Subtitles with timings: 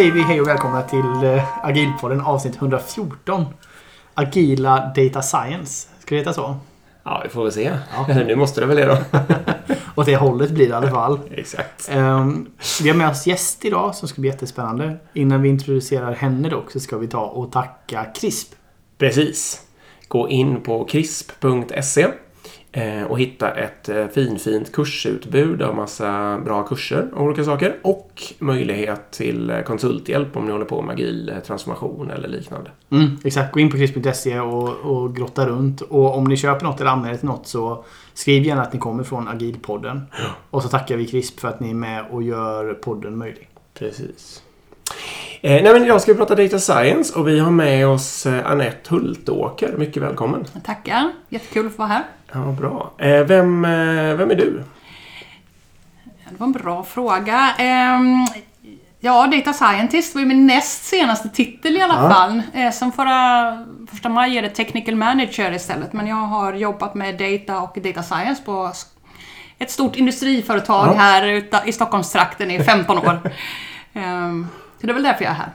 [0.00, 3.46] Säger vi hej och välkomna till eh, Agilpodden avsnitt 114.
[4.14, 5.88] Agila Data Science.
[5.98, 6.56] Ska det heta så?
[7.04, 7.72] Ja, vi får väl se.
[7.96, 8.14] Ja.
[8.26, 8.98] nu måste det väl det då.
[9.94, 11.20] Åt det hållet blir det i alla fall.
[11.30, 11.88] Exakt.
[11.92, 12.46] Ehm,
[12.82, 14.96] vi har med oss gäst idag som ska bli jättespännande.
[15.12, 18.54] Innan vi introducerar henne dock så ska vi ta och tacka CRISP.
[18.98, 19.60] Precis.
[20.08, 22.10] Gå in på krisp.se eh,
[23.08, 27.76] och hitta ett eh, finfint kursutbud av massa bra kurser och olika saker.
[27.82, 32.70] Och möjlighet till eh, konsulthjälp om ni håller på med agil eh, transformation eller liknande.
[32.90, 35.80] Mm, exakt, gå in på CRISP.se och, och grotta runt.
[35.80, 37.84] Och om ni köper något eller anmäler till något så
[38.14, 40.02] skriv gärna att ni kommer från Agilpodden.
[40.50, 43.48] Och så tackar vi CRISP för att ni är med och gör podden möjlig.
[43.78, 44.42] Precis.
[45.40, 48.50] Eh, nej men idag ska vi prata Data Science och vi har med oss eh,
[48.50, 49.74] Anette Hultåker.
[49.78, 50.44] Mycket välkommen.
[50.64, 51.12] Tackar.
[51.28, 52.04] Jättekul att få vara här.
[52.32, 52.90] Ja, bra.
[52.98, 54.64] Eh, vem, eh, vem är du?
[56.30, 57.54] Det var en bra fråga.
[57.58, 58.26] Ehm,
[59.00, 62.10] ja, Data Scientist var ju min näst senaste titel i alla Ja.
[62.10, 62.42] fall.
[62.54, 65.92] Eh, sen förra första maj är det Technical Manager istället.
[65.92, 68.72] Men jag har jobbat med Data och Data Science på
[69.58, 70.92] ett stort industriföretag Ja.
[70.98, 73.18] här i Stockholmstrakten i 15 år.
[73.94, 74.46] Ehm,
[74.80, 75.48] så det är väl därför jag är här.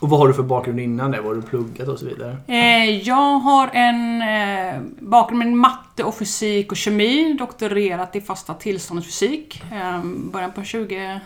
[0.00, 1.20] Och vad har du för bakgrund innan det?
[1.20, 2.36] Vad har du pluggat och så vidare?
[2.46, 7.36] Eh, jag har en eh, bakgrund med matte och fysik och kemi.
[7.38, 9.62] Doktorerat i fasta tillståndsfysik.
[9.72, 11.20] Eh, början på 20...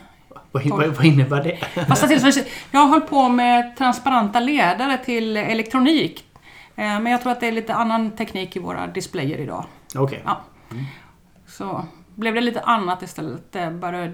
[0.53, 1.85] Vad, vad, vad innebär det?
[1.89, 2.53] Fasta tillståndsfysik.
[2.71, 6.25] Jag har hållit på med transparenta ledare till elektronik.
[6.77, 9.65] Eh, men jag tror att det är lite annan teknik i våra displayer idag.
[9.95, 10.23] Okej.
[10.25, 10.41] Ja.
[11.47, 11.85] Så
[12.15, 13.43] blev det lite annat istället.
[13.53, 14.13] Jag började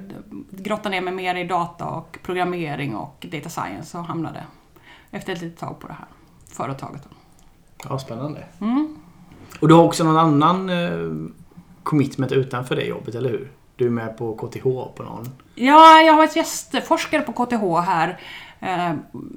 [0.50, 4.44] grotta ner mig mer i data och programmering och data science och hamnade
[5.10, 6.06] efter ett litet tag på det här
[6.52, 7.08] företaget.
[7.88, 8.44] Ja, spännande.
[8.60, 8.96] Mm.
[9.60, 11.30] Och du har också någon annan eh,
[11.82, 13.52] commitment utanför det jobbet, eller hur?
[13.76, 14.62] Du är med på KTH
[14.96, 15.28] på någon...
[15.54, 18.20] Ja, jag har varit gästforskare på KTH här
[18.60, 18.94] eh,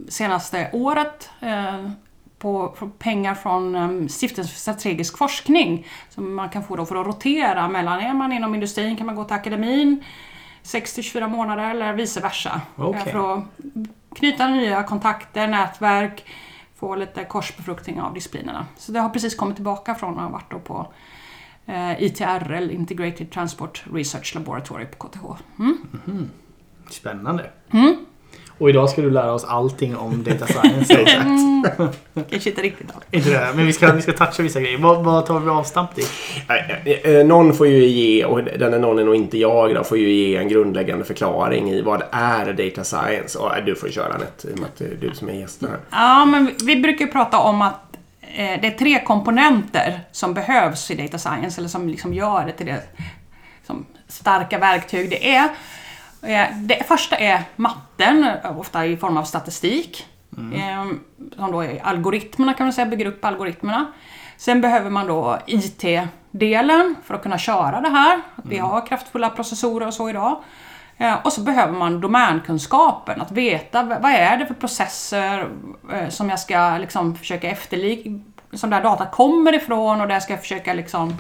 [0.09, 1.29] senaste året.
[1.39, 1.89] Eh,
[2.41, 5.87] på, på pengar från eh, Stiftelsen för strategisk forskning.
[6.09, 9.15] Som man kan få då för att rotera mellan, är man inom industrin kan man
[9.15, 10.03] gå till akademin
[10.63, 12.61] 6-24 månader eller vice versa.
[12.77, 13.43] Eh, för att
[14.15, 16.25] knyta nya kontakter, nätverk,
[16.75, 18.65] få lite korsbefruktning av disciplinerna.
[18.77, 20.93] Så det har precis kommit tillbaka från att ha varit då på
[21.65, 25.25] eh, ITRL, Integrated Transport Research Laboratory på KTH.
[25.59, 26.29] Mm.
[26.89, 27.51] Spännande.
[27.71, 28.05] Mm.
[28.61, 30.93] Och idag ska du lära oss allting om data science.
[31.01, 31.25] Exakt.
[32.29, 33.05] Kanske inte riktigt allt.
[33.11, 34.77] Inte det, men vi ska, vi ska toucha vissa grejer.
[34.77, 36.01] Vad, vad tar vi avstamp i?
[36.49, 39.83] Eh, eh, Någon får ju ge, och den är någon är nog inte jag då,
[39.83, 43.39] får ju ge en grundläggande förklaring i vad är data science.
[43.39, 45.33] Och eh, du får köra Anette, i och med att det är du som är
[45.33, 45.79] gästen här.
[45.91, 50.95] Ja, men vi- brukar prata om att eh, det är tre komponenter som behövs i
[50.95, 52.81] data science, eller som liksom gör det till det
[53.67, 55.49] som starka verktyg det är.
[56.23, 60.07] Eh, Det första är matten, ofta i form av statistik.
[60.55, 60.85] Eh,
[61.35, 63.85] Som då är algoritmerna kan man säga, bygger upp algoritmerna.
[64.37, 68.21] Sen behöver man då IT-delen för att kunna köra det här.
[68.35, 70.43] Att vi har kraftfulla processorer och så idag.
[70.97, 75.47] Eh, Och så behöver man domänkunskapen, att veta vad är det för processer
[75.93, 78.19] eh, som jag ska liksom försöka efterlikna,
[78.53, 81.17] som där data kommer ifrån och där ska jag försöka liksom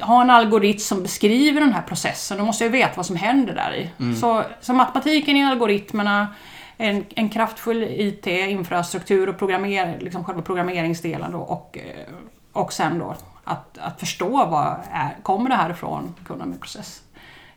[0.00, 2.38] ha en algoritm som beskriver den här processen.
[2.38, 3.90] Då måste jag veta vad som händer där i.
[4.16, 6.28] Så, så matematiken i algoritmerna,
[6.76, 12.14] en, en kraftfull IT, infrastruktur och programmer, liksom själva programmeringsdelen då, och, eh,
[12.52, 13.14] och sen då
[13.44, 17.02] att, att förstå vad är, kommer det här ifrån, kunna med process.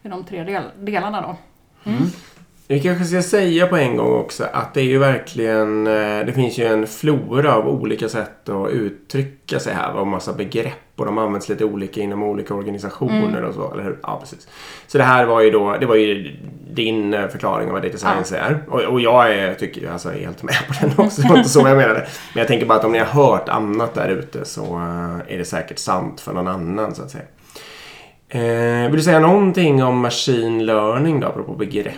[0.03, 1.35] Är de tre del, delarna då.
[2.69, 6.33] Vi kanske ska säga på en gång också att det är ju verkligen, eh, det
[6.35, 9.94] finns ju en flora av olika sätt att uttrycka sig här.
[9.94, 14.00] Och massa begrepp och de används lite olika inom olika organisationer och så, eller hur?
[14.03, 14.47] Ja, precis.
[14.88, 16.38] Så det här var ju då, det var ju
[16.71, 18.63] din eh, förklaring av vad data science är.
[18.68, 21.21] Och, och jag är, tycker ju, alltså, är helt med på den också.
[21.21, 22.07] Det var inte så jag menade.
[22.33, 25.38] Men jag tänker bara att om ni har hört annat där ute så eh, är
[25.38, 27.24] det säkert sant för någon annan så att säga.
[28.30, 31.95] Eh, vill du säga någonting om machine learning då, apropå begrepp?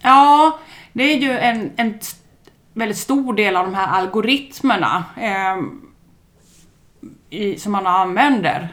[0.00, 0.58] Ja,
[0.92, 1.98] det är ju en, en
[2.72, 5.56] väldigt stor del av de här algoritmerna eh,
[7.30, 8.68] i, som man använder.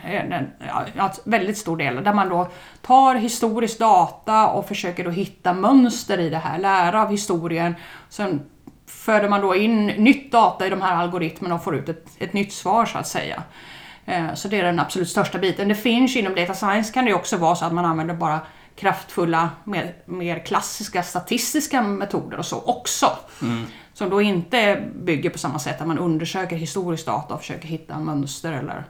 [0.60, 2.04] Eh, alltså väldigt stor del.
[2.04, 2.48] Där man då
[2.82, 7.76] tar historisk data och försöker då hitta mönster i det här, lära av historien.
[8.10, 8.42] Sen
[8.88, 12.34] föder man då in nytt data i de här algoritmerna och får ut ett, ett
[12.34, 13.44] nytt svar så att säga.
[14.06, 15.68] Eh, Så det är den absolut största biten.
[15.68, 18.40] Det finns inom data science kan det också vara så att man använder bara
[18.76, 23.08] kraftfulla, mer, mer klassiska statistiska metoder och så också.
[23.94, 28.00] Som då inte bygger på samma sätt att man undersöker historisk data och försöker hitta
[28.00, 28.86] mönster eller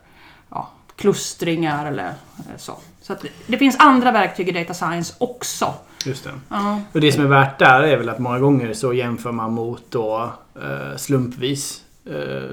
[0.49, 2.73] ja, klustringar eller eh, så.
[3.01, 5.73] Så att det, finns andra verktyg i data science också.
[6.05, 6.31] Just det.
[6.49, 9.53] Ja, Och det som är värt där är väl att många gånger så jämför man
[9.53, 11.81] mot då eh, slumpvis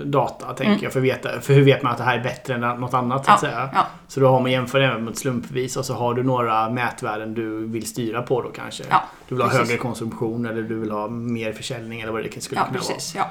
[0.04, 0.78] data, tänker Mm.
[0.82, 0.92] jag.
[0.92, 3.30] För, veta, för hur vet man att det här är bättre än något annat, så
[3.32, 3.70] att säga.
[3.74, 7.34] ja, Så då har man jämför det mot slumpvis och så har du några mätvärden
[7.34, 8.84] du vill styra på då kanske.
[8.90, 9.68] Ja, du vill ha precis.
[9.68, 13.14] högre konsumtion eller du vill ha mer försäljning eller vad det skulle ja kunna precis.
[13.14, 13.20] Ja.
[13.22, 13.30] vara.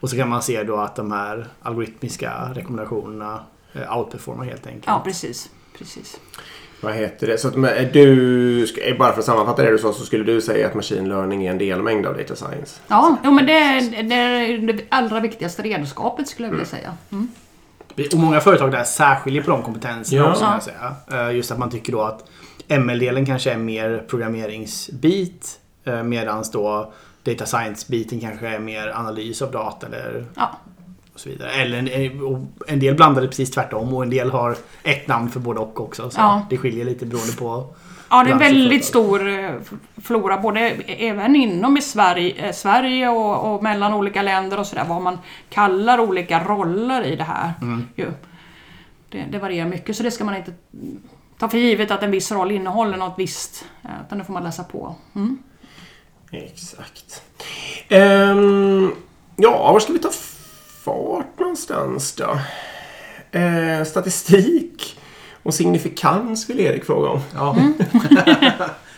[0.00, 3.40] Och så kan man se då att de här algoritmiska rekommendationerna
[3.72, 4.84] eh, outperformar helt enkelt.
[4.86, 5.50] ja, precis.
[5.78, 6.20] precis.
[6.82, 7.38] Vad heter det?
[7.38, 10.40] Så att, men, du, ska- bara för att sammanfatta det du sa så skulle du
[10.40, 12.80] säga att machine learning är en delmängd av data science?
[12.88, 16.94] Ja, jo, men det är, det är det allra viktigaste redskapet skulle jag vilja säga.
[17.12, 17.28] Mm.
[18.12, 20.30] Och många företag där särskiljer på de kompetenserna Ja.
[20.30, 20.94] också, jag säga.
[21.28, 22.24] Eh, Just att man tycker då att
[22.68, 26.92] ML-delen kanske är mer programmeringsbit eh, medan då
[27.24, 30.50] data science-biten kanske är mer analys av data eller Ja.
[31.14, 31.50] Och så vidare.
[31.50, 32.38] Eller en, och
[32.68, 35.80] en del blandar det precis tvärtom och en del har ett namn för både och
[35.80, 36.10] också.
[36.10, 36.46] Så Ja.
[36.50, 37.74] Det skiljer lite beroende på...
[38.10, 39.50] Ja, det är en väldigt stor eh,
[40.02, 44.84] flora, både även inom i Sverige, eh, Sverige och, och mellan olika länder och sådär,
[44.88, 45.18] vad man
[45.50, 47.52] kallar olika roller i det här.
[47.62, 47.86] Mm.
[49.10, 50.52] Det, det varierar mycket, så det ska man inte
[51.38, 54.44] ta för givet att en viss roll innehåller något visst, eh, utan det får man
[54.44, 54.94] läsa på.
[55.14, 55.38] Mm.
[56.30, 57.22] Exakt.
[57.88, 58.92] Ehm,
[59.36, 60.10] ja, var ska vi ta
[60.84, 62.38] fart någonstans då?
[63.38, 64.98] Eh, statistik
[65.42, 67.20] och signifikans vill Erik fråga om.
[67.34, 67.56] Ja,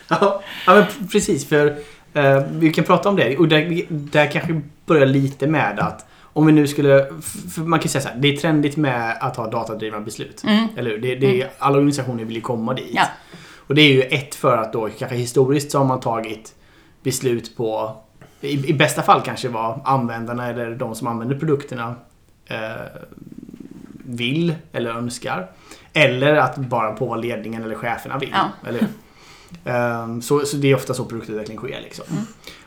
[0.07, 1.47] ja, ja men precis.
[1.47, 1.77] För
[2.13, 3.37] eh, vi kan prata om det.
[3.37, 7.07] Och där, där kanske börjar lite med att om vi nu skulle...
[7.55, 10.43] För man kan säga så här, det är trendigt med att ha datadrivna beslut.
[10.43, 10.67] Mm.
[10.77, 10.97] Eller hur?
[10.97, 12.91] Det, det är, Alla organisationer vill ju komma dit.
[12.93, 13.07] Ja.
[13.57, 16.53] Och det är ju ett för att då kanske historiskt så har man tagit
[17.03, 17.97] beslut på
[18.45, 21.95] i, i bästa fall kanske vad användarna eller de som använder produkterna
[22.45, 22.59] eh,
[24.05, 25.51] vill eller önskar.
[25.93, 28.33] Eller att bara på vad ledningen eller cheferna vill.
[28.33, 28.69] Ja.
[28.69, 28.87] Eller?
[29.65, 31.81] Ehm, så, så det är ofta så produktutveckling sker.
[31.81, 32.05] Liksom.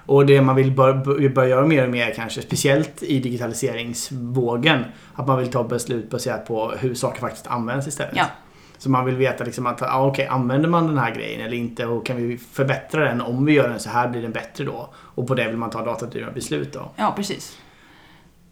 [0.06, 4.84] Och det man vill bör, bör, börja göra mer och mer kanske, speciellt i digitaliseringsvågen,
[5.14, 8.16] att man vill ta beslut baserat på hur saker faktiskt används istället.
[8.16, 8.24] Ja.
[8.78, 11.86] Så man vill veta liksom att, ah, okej, använder man den här grejen eller inte
[11.86, 13.20] och kan vi förbättra den?
[13.20, 14.88] Om vi gör den så här blir den bättre då.
[14.96, 16.90] Och på det vill man ta datadrivna beslut då.
[16.96, 17.58] ja, precis.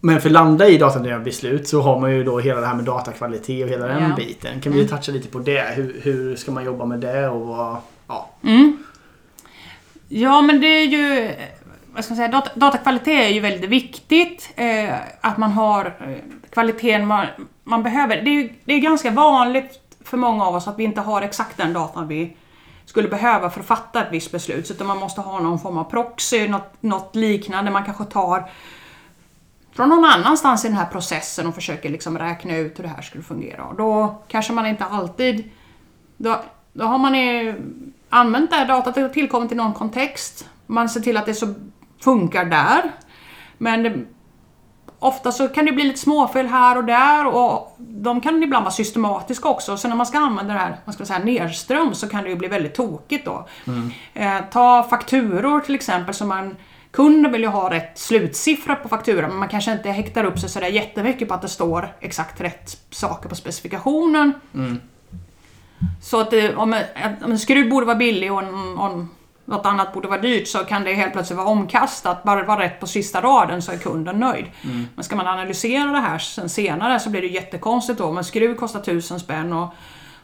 [0.01, 2.75] Men för att landa i datadrivna beslut så har man ju då hela det här
[2.75, 4.17] med datakvalitet och hela den Ja.
[4.17, 4.61] biten.
[4.61, 5.75] Kan vi toucha lite på det?
[5.75, 7.77] Hur, hur ska man jobba med det och vad...
[8.09, 8.31] Ja.
[8.45, 8.77] Mm.
[10.09, 11.31] Ja, men det är ju...
[11.95, 12.29] Vad ska man säga?
[12.29, 14.51] Data, datakvalitet är ju väldigt viktigt.
[14.57, 16.17] Eh, att man har eh,
[16.51, 17.27] kvaliteten man,
[17.65, 18.23] man behöver.
[18.23, 21.23] Det är, ju, det är ganska vanligt för många av oss att vi inte har
[21.23, 22.37] exakt den datan vi
[22.85, 24.71] skulle behöva för att fatta ett visst beslut.
[24.71, 27.71] Utan man måste ha någon form av proxy, något, något liknande.
[27.71, 28.51] Man kanske tar
[29.73, 33.03] från någon annanstans i den här processen och försöker liksom räkna ut hur det här
[33.03, 33.65] skulle fungera.
[33.65, 35.51] Och då kanske man inte alltid...
[36.17, 36.43] Då,
[36.73, 37.15] då har man
[38.09, 40.49] använt det här datat, och har tillkommit i någon kontext.
[40.67, 41.55] Man ser till att det så
[42.01, 42.93] funkar där.
[43.59, 44.05] Men det,
[44.99, 48.73] ofta så kan det bli lite småfel här och där och de kan ibland vara
[48.73, 49.77] systematiska också.
[49.77, 52.37] Så när man ska använda det här man ska säga, nedström så kan det ju
[52.37, 53.47] bli väldigt tokigt då.
[54.15, 56.57] Eh, ta fakturor till exempel som man
[56.91, 60.49] Kunden vill ju ha rätt slutsiffra på fakturan men man kanske inte häktar upp sig
[60.49, 64.33] sådär jättemycket på att det står exakt rätt saker på specifikationen.
[66.03, 66.83] Så att om, en,
[67.25, 69.09] en skruv borde vara billig och, en, en,
[69.47, 72.23] något annat borde vara dyrt så kan det helt plötsligt vara omkastat.
[72.23, 74.47] Bara det var rätt på sista raden så är kunden nöjd.
[74.95, 78.17] Men ska man analysera det här sen senare så blir det jättekonstigt då.
[78.17, 79.75] En skruv kostar tusen spänn och,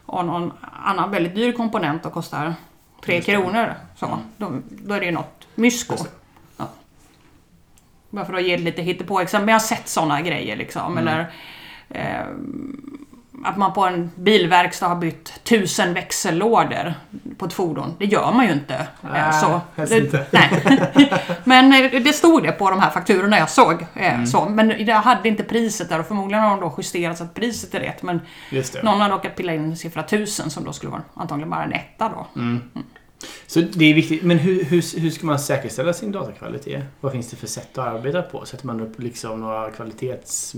[0.05, 0.53] och någon
[0.83, 2.53] annan väldigt dyr komponent då kostar
[3.05, 3.73] tre kronor.
[3.95, 5.95] Så, då, då är det ju något mysko.
[6.57, 6.67] Ja.
[8.09, 9.45] Bara för att ge lite hittepå-exempel.
[9.45, 10.97] Men jag har sett sådana grejer liksom.
[10.97, 11.31] Eller,
[11.89, 12.25] eh,
[13.45, 16.93] att man på en bilverkstad har bytt tusen växellådor
[17.37, 17.95] på ett fordon.
[17.99, 18.73] Det gör man ju inte.
[18.75, 19.61] Eh, Nej, så.
[19.75, 20.25] helst inte.
[20.31, 20.83] Nej.
[21.43, 23.85] Men eh, det stod det på de här fakturorna jag såg.
[23.95, 24.45] eh, Så.
[24.49, 27.75] Men jag hade inte priset där och förmodligen har de då justerat så att priset
[27.75, 28.03] är rätt.
[28.03, 28.19] Men
[28.83, 32.09] någon har råkat pilla in siffra tusen som då skulle vara antagligen bara en etta
[32.09, 32.27] då.
[33.47, 34.23] Så det är viktigt.
[34.23, 36.83] Men hur, hur, hur ska man säkerställa sin datakvalitet?
[37.01, 38.45] Vad finns det för sätt att arbeta på?
[38.45, 40.55] Sätter man upp liksom några kvalitets...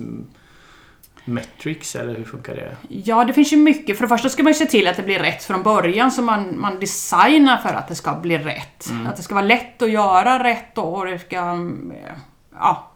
[1.25, 2.75] Metrics eller hur funkar det?
[2.89, 3.97] Ja, det finns ju mycket.
[3.97, 6.21] För det första ska man ju se till att det blir rätt från början, så
[6.21, 8.85] man, man designar för att det ska bli rätt.
[9.07, 11.37] Att det ska vara lätt att göra rätt och det ska...
[11.37, 12.13] eh,
[12.59, 12.91] Ja...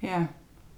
[0.00, 0.22] eh, eh,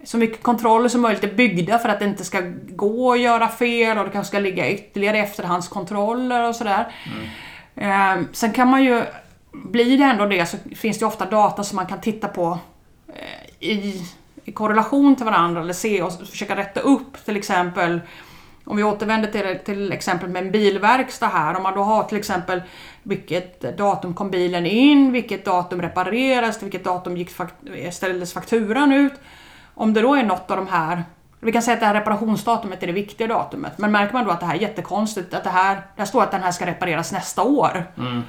[0.04, 3.48] Så mycket kontroller som möjligt är byggda för att det inte ska gå att göra
[3.48, 6.86] fel och det kanske ska ligga ytterligare efterhandskontroller och sådär.
[7.76, 9.02] Eh, Sen kan man ju...
[9.52, 12.58] Blir det ändå det så finns det ofta data som man kan titta på
[13.60, 14.02] i
[14.44, 18.00] i korrelation till varandra eller se och försöka rätta upp till exempel
[18.64, 22.18] om vi återvänder till, till exempel med en bilverkstad här, om man då har till
[22.18, 22.62] exempel
[23.02, 27.54] vilket datum kom bilen in, vilket datum repareras, vilket datum gick fakt
[27.92, 29.14] ställdes fakturan ut.
[29.74, 31.02] Om det då är något av de här
[31.44, 33.78] vi kan säga att det här reparationsdatumet är det viktiga datumet.
[33.78, 36.30] Men märker man då att det här är jättekonstigt, att det här, där står att
[36.30, 37.86] den här ska repareras nästa år.
[37.98, 38.22] Mm.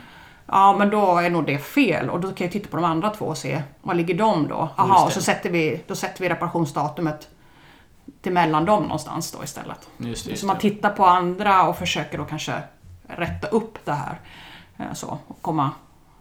[0.48, 3.10] Ja, men då är nog det fel och då kan jag titta på de andra
[3.10, 4.60] två och se, var ligger de då?
[4.70, 5.06] Just Aha, det.
[5.06, 7.28] och så sätter vi, då sätter vi reparationsdatumet
[8.22, 9.90] till mellan dem någonstans då istället.
[9.98, 12.54] Just det, just så man tittar på andra och försöker då kanske
[13.08, 14.20] rätta upp det här.
[14.78, 15.72] Eh, Så, och komma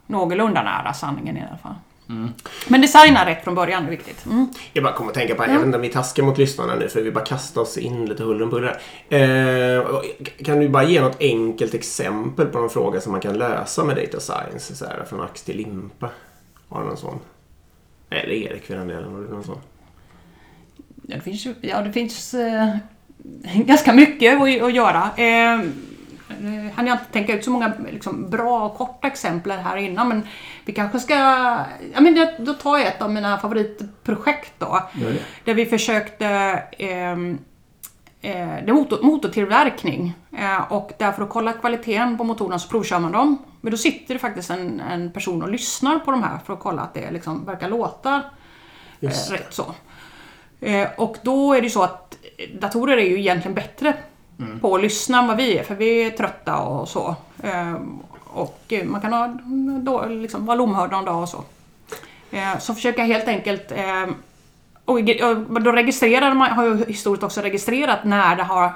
[0.07, 1.75] någorlunda nära sanningen i alla fall.
[2.09, 2.33] Mm.
[2.67, 4.25] Men designa rätt från början är viktigt.
[4.25, 4.47] Mm.
[4.73, 6.89] Jag bara kommer att tänka på, jag vet inte om vi taskar mot lyssnarna nu
[6.89, 8.77] för vi bara kastar oss in lite huller om buller.
[9.09, 10.01] Eh,
[10.45, 13.95] kan du bara ge något enkelt exempel på någon fråga som man kan lösa med
[13.95, 14.75] data science?
[14.75, 16.09] Så här, från ax till limpa.
[16.69, 17.19] Har du någon sån?
[18.09, 19.13] Eller Erik för den delen.
[19.13, 19.59] Har du någon sån?
[21.07, 22.75] Ja, det finns, ja, det finns eh,
[23.55, 25.09] ganska mycket att, att göra.
[25.17, 25.59] Eh,
[26.39, 30.07] nu hann jag inte tänka ut så många liksom, bra och korta exempel här innan
[30.07, 30.27] men
[30.65, 31.13] vi kanske ska...
[31.93, 34.89] Ja, men då tar jag ett av mina favoritprojekt då.
[34.93, 35.19] Gör det.
[35.43, 36.25] Där vi försökte...
[36.77, 37.37] ehm,
[38.25, 42.69] Eh, det är motor, motortillverkning eh, och där för att kolla kvaliteten på motorerna så
[42.69, 43.37] provkör man dem.
[43.61, 46.59] Men då sitter det faktiskt en, en person och lyssnar på de här för att
[46.59, 48.21] kolla att det liksom verkar låta
[48.99, 49.75] Just eh, rätt så.
[50.59, 52.17] Eh, och då är det ju så att
[52.53, 53.93] datorer är ju egentligen bättre
[54.39, 54.59] Mm.
[54.59, 57.15] på att lyssna än vad vi är för vi är trötta och så.
[57.43, 59.27] Ehm, och man kan ha,
[59.81, 61.43] då, liksom, vara lomhörd någon dag och så.
[62.31, 64.15] Ehm, så försöker jag helt enkelt ehm,
[64.85, 64.99] och
[65.49, 68.73] och då registrerar man, har ju historiskt också registrerat när det har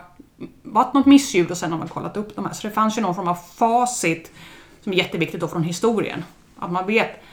[0.63, 2.53] varit något missljud och sen har man kollat upp de här.
[2.53, 4.31] Så det fanns ju någon form av facit
[4.83, 6.25] som är jätteviktigt då från historien.
[6.59, 7.23] Att man vet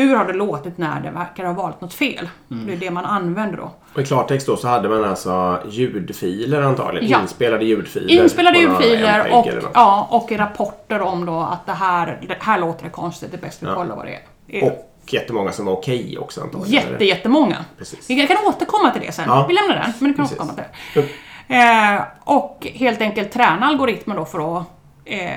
[0.00, 2.28] hur har det låtit när det verkar ha varit något fel.
[2.48, 3.70] Det är det man använder då.
[3.94, 7.08] Och i klartext då så hade man alltså ljudfiler antagligen.
[7.10, 7.20] Ja.
[7.22, 8.22] Inspelade ljudfiler.
[8.22, 12.90] Inspelade ljudfiler och, ja, och rapporter om då att det här, det här låter det
[12.90, 13.74] konstigt, det är bäst vi Ja.
[13.74, 14.18] kollar vad det
[14.58, 14.64] är.
[14.64, 16.90] Och jättemånga som var okej också antagligen.
[16.90, 17.56] Jätte, jättemånga.
[17.78, 18.10] Precis.
[18.10, 19.24] Vi kan återkomma till det sen.
[19.28, 19.46] Ja.
[19.48, 20.40] Vi lämnar den, men vi kan Precis.
[20.40, 20.52] återkomma
[20.94, 21.08] till det.
[21.48, 24.64] Eh, och helt enkelt träna algoritmer då för att
[25.04, 25.30] eh,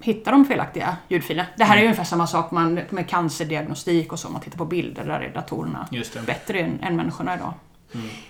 [0.00, 1.48] hitta de felaktiga ljudfilerna.
[1.56, 4.28] Det här är ju ungefär samma sak man, med cancerdiagnostik och så.
[4.28, 5.88] Man tittar på bilder, där är datorerna
[6.26, 7.52] bättre än, än människorna idag.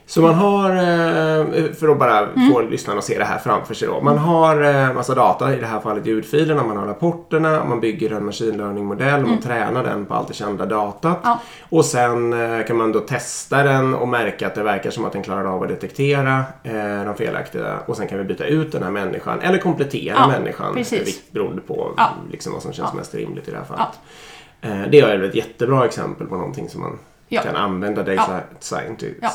[0.09, 2.53] Så man har, eh, för att bara Mm.
[2.53, 4.01] få lyssnarna att se det här framför sig då.
[4.01, 8.11] Man har eh, massa data, i det här fallet ljudfilerna, man har rapporterna, man bygger
[8.13, 11.05] en machine learning-modell, man tränar den på allt det kända datat.
[11.05, 11.21] Mm.
[11.25, 11.41] Ja.
[11.69, 15.13] Och sen eh, kan man då testa den och märka att det verkar som att
[15.13, 16.45] den klarar av att detektera
[17.05, 17.77] de felaktiga.
[17.87, 20.75] Och sen kan vi byta ut den här människan, eller komplettera Ja, människan.
[20.75, 21.31] precis.
[21.31, 22.11] Beroende på Ja.
[22.31, 24.91] liksom, vad som känns mest rimligt i det här fallet.
[24.91, 27.43] Det är väl ett jättebra exempel på någonting som man Ja.
[27.43, 29.17] kan använda data scientist.
[29.23, 29.33] Ja.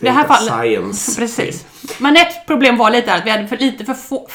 [0.00, 1.66] Det här fallet- science Precis.
[2.00, 4.28] Men ett problem var lite att vi hade för lite för få,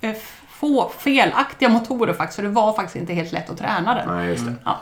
[0.00, 2.36] f- få felaktiga motorer faktiskt.
[2.36, 4.16] Så det var faktiskt inte helt lätt att träna den.
[4.16, 4.54] Nej, just det.
[4.64, 4.78] Ja.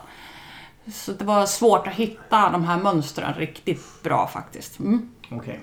[0.95, 4.79] Så det var svårt att hitta de här mönstren riktigt bra faktiskt.
[4.79, 5.11] Mm.
[5.31, 5.61] Okej.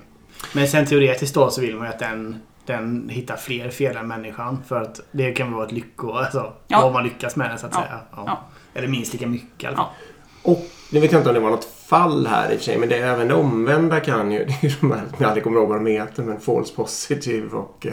[0.52, 4.08] Men sen teoretiskt då så vill man ju att den, den hittar fler fel än
[4.08, 4.62] människan.
[4.68, 6.12] För att det kan vara ett lycko...
[6.12, 6.80] Alltså, Ja.
[6.82, 7.80] vad man lyckas med det så att Ja.
[7.82, 8.00] säga.
[8.16, 8.22] Ja.
[8.26, 8.40] Ja.
[8.74, 9.86] Eller minst lika mycket i alla fall.
[10.42, 12.78] Och nu vet jag inte om det var något fall här i och för sig,
[12.78, 15.44] men det är även det omvända kan ju, det är ju de här, jag aldrig
[15.44, 17.86] kommer ihåg vad de heter, men false positive och...
[17.86, 17.92] Eh,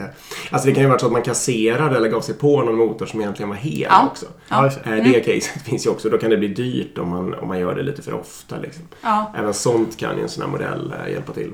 [0.52, 3.06] alltså det kan ju vara så att man kasserade eller gav sig på någon motor
[3.06, 4.08] som egentligen var hel Ja.
[4.12, 4.26] också.
[4.50, 4.98] Ja, det.
[4.98, 7.60] Eh, det caset finns ju också, då kan det bli dyrt om man, om man
[7.60, 8.58] gör det lite för ofta.
[8.58, 8.84] Liksom.
[9.02, 9.34] Ja.
[9.38, 11.54] Även sånt kan ju en sån här modell eh, hjälpa till.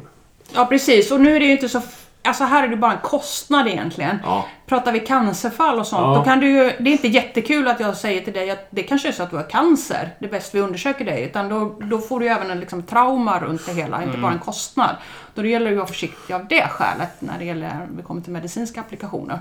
[0.54, 1.12] ja, precis.
[1.12, 1.82] Och nu är det ju inte så...
[2.26, 4.20] Alltså här är det bara en kostnad egentligen.
[4.24, 4.46] Ja.
[4.66, 6.16] Pratar vi cancerfall och sånt, Ja.
[6.16, 8.84] då kan du ju, det är inte jättekul att jag säger till dig att det
[8.84, 11.24] kanske är så att du har cancer, det är bäst vi undersöker dig.
[11.24, 14.32] Utan då, då får du ju även en liksom, trauma runt det hela, inte bara
[14.32, 14.96] en kostnad.
[15.34, 18.22] Då det gäller det att vara försiktig av det skälet när det gäller, vi kommer
[18.22, 19.40] till medicinska applikationer.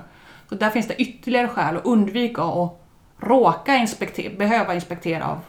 [0.49, 2.81] Så där finns det ytterligare skäl att undvika att
[3.19, 5.39] råka inspektera, behöva inspektera av,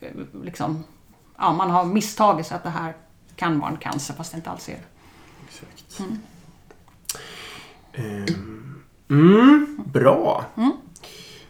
[0.00, 0.08] eh,
[0.44, 0.84] liksom,
[1.38, 2.94] ja, man har misstagit sig att det här
[3.36, 4.78] kan vara en cancer fast det inte alls är det.
[5.48, 6.00] Exakt.
[6.00, 6.18] Ehm,
[9.10, 10.44] Mm, bra.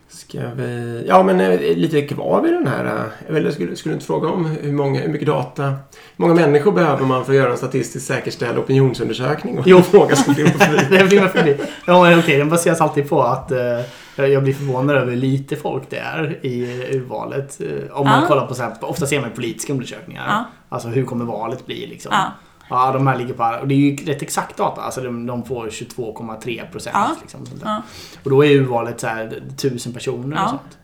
[0.08, 1.04] Ska vi...
[1.08, 2.84] Ja, men eh, lite kvar vid den här...
[3.28, 5.62] eh, Eller skulle, skulle du inte fråga om hur, många, hur mycket data...
[5.64, 5.76] Hur
[6.16, 9.58] många människor behöver man för att göra en statistiskt säkerställd opinionsundersökning?
[9.58, 9.82] Och Jo.
[9.82, 10.44] fråga som blir
[10.98, 11.56] det blir man förbi.
[11.86, 15.56] Ja, men okej, den baseras alltid på att eh, jag blir förvånad över hur lite
[15.56, 16.64] folk det är i
[16.96, 17.60] urvalet.
[17.60, 18.28] Eh, om man Ja.
[18.28, 20.24] kollar på så här, ofta ser man politiska undersökningar.
[20.28, 20.44] Ja.
[20.68, 22.10] Alltså hur kommer valet bli liksom.
[22.12, 22.32] Ja.
[22.68, 23.58] Ja, de här ligger på...
[23.60, 24.82] Och det är ju rätt exakt data.
[24.82, 26.96] Alltså de, de får 22,3 procent.
[26.96, 27.10] Ja.
[27.20, 27.46] Liksom.
[27.64, 27.82] Ja.
[28.24, 30.44] Och då är urvalet så här tusen personer Ja.
[30.44, 30.78] och sånt.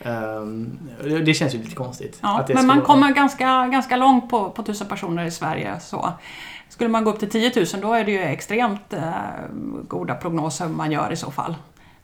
[0.00, 0.78] Ehm,
[1.24, 2.18] det- känns ju lite konstigt.
[2.22, 5.80] Ja, men man kommer ganska, ganska långt på, på 1000 personer i Sverige.
[5.80, 6.12] Så.
[6.68, 9.02] Skulle man gå upp till 10 000 då är det ju extremt eh,
[9.88, 11.54] goda prognoser man gör i så fall.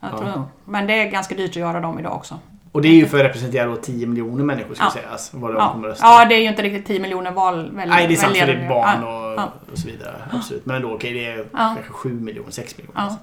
[0.00, 0.44] Ja.
[0.64, 2.38] men det är ganska dyrt att göra dem idag också.
[2.72, 4.90] Och det är ju för att representera då 10 miljoner människor ska Ja.
[4.90, 5.30] sägas.
[5.34, 5.72] Vad de Ja.
[5.72, 6.06] kommer rösta.
[6.06, 8.46] ja, det är ju inte riktigt 10 miljoner val, väl, Nej, det är sant för
[8.46, 9.52] det är barn Ja, och, ja.
[9.72, 10.14] och så vidare.
[10.32, 10.66] Absolut.
[10.66, 11.44] Men ändå, okej, det är Ja.
[11.52, 13.00] kanske 7 miljoner, 6 miljoner.
[13.00, 13.16] Ja.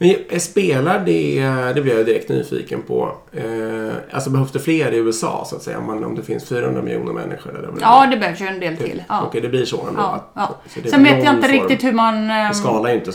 [0.00, 1.40] Men spelar det,
[1.74, 3.12] det blir jag direkt nyfiken på.
[3.32, 5.78] Eh, alltså behövs det fler i USA så att säga?
[5.78, 7.58] Om, man, om det finns 400 miljoner människor?
[7.58, 9.02] Eller vad ja, det behövs ju en del till.
[9.08, 9.22] Ja.
[9.26, 10.00] Okej, det blir så ändå?
[10.00, 10.54] Ja, ja.
[10.68, 12.30] så det Sen vet jag inte form- riktigt hur man...
[12.30, 13.12] ehm, Det skalar ju inte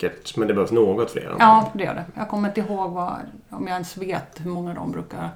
[0.00, 1.34] säkert, men det behövs något fler.
[1.38, 2.04] Ja, det gör det.
[2.14, 3.12] Jag kommer inte ihåg vad,
[3.50, 5.28] om jag ens vet hur många de brukar...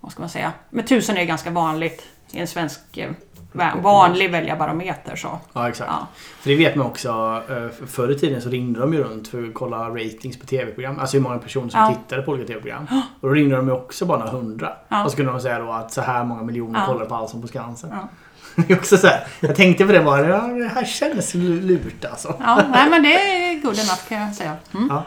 [0.00, 0.52] Vad ska man säga?
[0.70, 3.10] Men tusen är ganska vanligt i en svensk eh,
[3.52, 5.16] va- vanlig väljarbarometer.
[5.16, 5.38] Så.
[5.52, 5.90] Ja, exakt.
[5.90, 6.06] Ja.
[6.40, 7.42] För det vet man också.
[7.50, 10.98] eh, Förr i tiden så ringde de ju runt för att kolla ratings på tv-program.
[10.98, 11.94] Alltså hur många personer som Ja.
[11.94, 12.86] tittade på olika tv-program.
[13.20, 14.72] Och då ringde de ju också bara några hundra.
[14.88, 15.04] Ja.
[15.04, 16.86] Och så kunde de säga då att så här många miljoner Ja.
[16.86, 17.90] kollar på Allsång på Skansen.
[17.92, 18.08] Ja.
[18.66, 19.26] Det är också så här.
[19.40, 20.22] Jag tänkte på det bara.
[20.48, 22.34] Det här kändes lurt alltså.
[22.40, 24.56] Ja, nej, men det är good enough kan jag säga.
[24.74, 24.88] Mm.
[24.90, 25.04] Ja.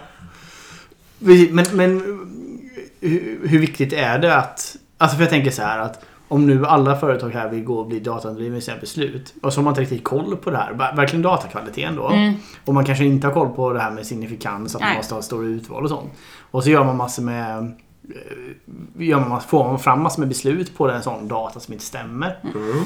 [1.20, 1.98] Men, men
[3.00, 4.76] hur, hur viktigt är det att...
[4.98, 7.88] Alltså för jag tänker så här att om nu alla företag här vill gå och
[7.88, 10.72] bli datadrivna i sina beslut och så har man inte riktigt koll på det här.
[10.74, 12.08] ver- Verkligen datakvaliteten då.
[12.10, 12.34] Mm.
[12.66, 14.98] Och man kanske inte har koll på det här med signifikans, att man Nej.
[14.98, 16.12] måste ha stort utval och sånt.
[16.52, 17.58] Och så gör man massor med...
[18.10, 21.86] eh, Gör man, får man fram massor med beslut på en sån data som inte
[21.86, 22.40] stämmer.
[22.56, 22.84] Mm.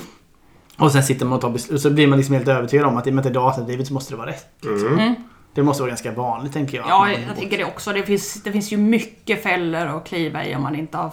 [0.77, 1.81] Och sen sitter man och tar beslut.
[1.81, 3.87] Så blir man liksom helt övertygad om att i och med att det är datadrivet
[3.87, 4.63] så måste det vara rätt.
[4.65, 4.87] Mm.
[4.99, 5.13] Mm.
[5.53, 6.89] Det måste vara ganska vanligt tänker jag.
[6.89, 7.93] Ja, man- jag tänker det också.
[7.93, 11.11] Det finns, det finns ju mycket fällor att kliva i om man inte har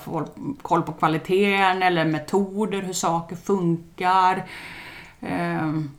[0.62, 4.44] koll- på kvaliteten eller metoder, hur saker funkar.
[5.20, 5.90] Ehm,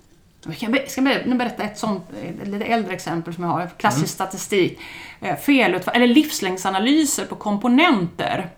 [0.60, 2.04] jag ska nu berätta ett sånt
[2.42, 3.70] ett lite äldre exempel som jag har.
[3.78, 4.80] Klassisk statistik.
[5.22, 8.50] Eh, Felutfall, eller livslängdsanalyser på komponenter.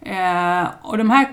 [0.00, 1.28] Eh, och de här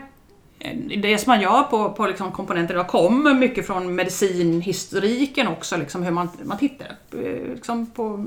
[0.64, 5.78] Eh, det som man gör på, på liksom komponenter idag kommer mycket från medicinhistoriken också.
[5.78, 8.26] Liksom hur man, man tittar eh, liksom på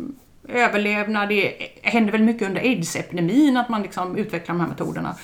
[0.48, 1.28] överlevnad.
[1.28, 5.14] Det hände väl mycket under aids-epidemin att man liksom utvecklar de här metoderna.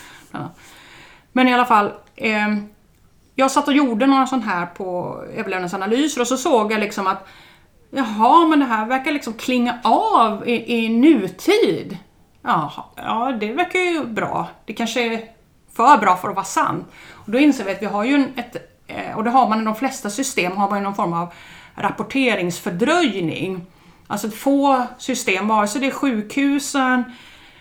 [1.33, 1.93] Men i alla fall.
[2.17, 2.49] Eh,
[3.35, 7.29] jag satt och gjorde några sån här på överlevnadsanalyser och så såg jag liksom att
[7.91, 11.99] Jaha, men det här verkar liksom klinga av i, i nutid.
[12.43, 14.49] Jaha, ja, det verkar ju bra.
[14.65, 15.29] Det kanske
[15.81, 16.87] för bra för att vara sant.
[17.13, 19.65] Och då inser vi att vi har ju ett, eh, och det har man i
[19.65, 21.29] de flesta system, har man ju någon form av
[21.75, 23.67] rapporteringsfördröjning.
[24.07, 27.05] Alltså få system, vare sig det är sjukhusen,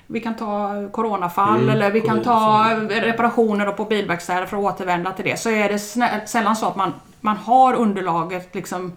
[0.08, 5.12] vi kan ta coronafall Mm, eller vi kan ta reparationer på bilverkstäder för att återvända
[5.12, 5.40] till det.
[5.40, 5.80] Så är det
[6.30, 8.94] sällan så att man, man har underlaget liksom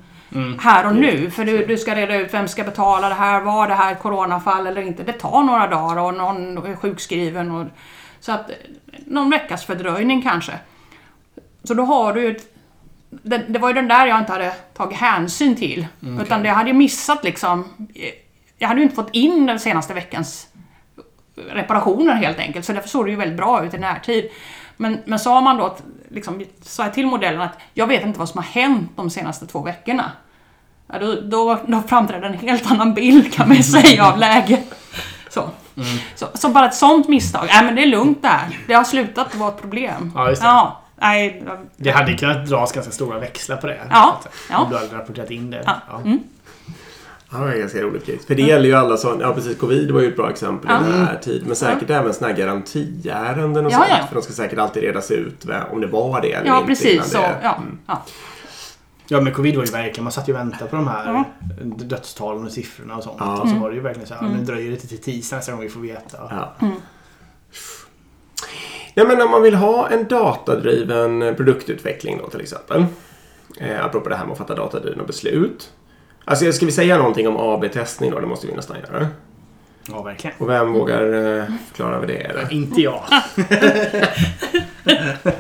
[0.58, 1.30] här och nu.
[1.30, 4.66] För du, du ska reda ut vem ska betala det här, var det här coronafall
[4.66, 5.02] eller inte.
[5.02, 7.50] Det tar några dagar och någon är sjukskriven.
[7.50, 7.66] Och,
[8.22, 8.50] så att
[9.06, 10.52] någon veckas fördröjning kanske.
[11.64, 12.54] Så då har du ett,
[13.10, 15.86] det, det var ju den där jag inte hade tagit hänsyn till.
[16.22, 17.88] Utan det hade jag missat liksom.
[18.58, 20.48] Jag hade ju inte fått in den senaste veckans
[21.34, 22.66] reparationer helt enkelt.
[22.66, 24.30] Så därför såg det ju väldigt bra ut i närtid.
[24.76, 28.18] Men, men sa man då, att, liksom, sa jag till modellen att jag vet inte
[28.18, 30.12] vad som har hänt de senaste två veckorna.
[30.86, 34.74] Ja, då, då, då framträdde en helt annan bild kan man säga av läget.
[35.76, 35.82] Så.
[36.14, 37.46] Så, så bara ett sånt misstag.
[37.48, 38.58] Nej men det är lugnt där.
[38.66, 40.12] Det har slutat vara ett problem.
[40.14, 40.48] Ja, just det.
[40.48, 41.44] Ja, nej,
[41.76, 43.78] Det hade kunnat dras ganska stora växlar på det.
[43.90, 44.58] Ja, ja.
[44.58, 45.62] Om du hade rapporterat in det.
[45.66, 45.74] Ja.
[45.90, 46.00] Ja.
[46.00, 46.20] Mm.
[47.34, 48.26] Ja, det var ganska roligt case.
[48.26, 50.88] För det gäller ju alla som, ja precis, covid var ju ett bra exempel Ja.
[50.88, 51.46] i den här tiden.
[51.46, 53.88] Men säkert även sådana här garantiärenden och Ja, sånt.
[53.90, 54.06] ja.
[54.06, 56.66] För de ska säkert alltid redas ut om det var det eller Ja, inte.
[56.68, 57.18] precis så.
[57.18, 57.78] det- Ja, Mm.
[59.12, 59.20] Ja.
[59.20, 61.24] Men covid var ju verkligen, man satt ju och väntade på de här Ja.
[61.76, 63.16] dödstalen och siffrorna och sånt.
[63.20, 63.32] Ja.
[63.32, 63.60] Och så Mm.
[63.62, 65.80] var det ju verkligen så här, nu dröjer det till tisdag nästa gång vi får
[65.80, 66.18] veta.
[66.30, 66.52] Ja.
[66.60, 66.74] Mm.
[68.94, 72.84] Ja, men om man vill ha en datadriven produktutveckling då till exempel.
[73.60, 75.72] Eh, apropå det här med att fatta datadrivna beslut.
[76.24, 78.20] Alltså ska vi säga någonting om AB-testning då?
[78.20, 79.06] Det måste vi nästan göra.
[79.88, 80.36] Ja, verkligen.
[80.38, 81.02] Och vem vågar
[81.38, 82.48] eh, förklara vad det är?
[82.52, 83.02] Inte jag.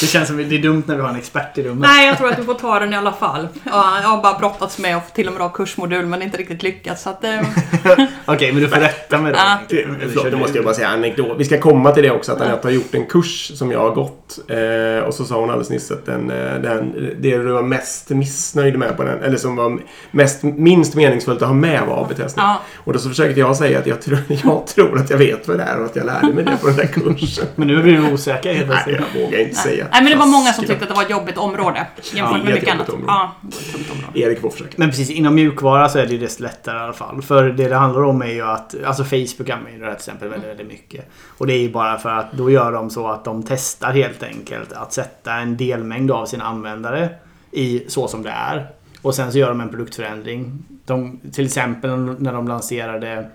[0.00, 1.88] det känns som det är dumt när vi har en expert i rummet.
[1.90, 3.48] Nej, jag tror att du får ta den i alla fall.
[3.64, 6.62] Ja, jag har bara brottats med att till och med ha kursmodul men inte riktigt
[6.62, 7.02] lyckats.
[7.02, 7.40] Så att, eh,
[8.24, 9.38] Okej, men du får rätta mig då.
[9.38, 9.58] Ja.
[9.78, 11.36] Eller Förlåt, då måste jag bara säga anekdot.
[11.38, 13.90] Vi ska komma till det också att Anette har gjort en kurs som jag har
[13.90, 14.38] gått.
[14.48, 18.10] Eh, och så sa hon alldeles nyss att den, eh, den, det du var mest
[18.10, 19.78] missnöjd med på den, eller som var
[20.10, 22.44] mest, minst meningsfullt att ha med var AB-testning.
[22.44, 22.60] ja.
[22.76, 25.58] Och då så försökte jag säga att jag, tror jag tror att jag vet vad
[25.58, 27.46] det är och att jag lärde mig det på den där kursen.
[27.56, 29.08] Men nu blir du osäker helt Nej, plötsligt.
[29.14, 29.83] jag vågar inte säga.
[29.92, 31.86] Nej men det var många som tyckte att det var ett jobbigt område.
[31.96, 32.88] Jämfört Ja, med mycket annat.
[32.88, 33.04] område.
[33.12, 34.20] Ja, det var ett tungt område.
[34.20, 34.72] Erik får försöka.
[34.76, 37.22] Men precis, inom mjukvara så är det ju desto lättare i alla fall.
[37.22, 40.28] För det det handlar om är ju att, alltså Facebook använder det här till exempel
[40.28, 41.10] väldigt, väldigt mycket.
[41.38, 44.22] Och det är ju bara för att då gör de så att de testar helt
[44.22, 47.08] enkelt att sätta en delmängd av sina användare
[47.50, 48.66] i så som det är.
[49.02, 50.64] Och sen så gör de en produktförändring.
[50.84, 53.26] De, till exempel när de lanserade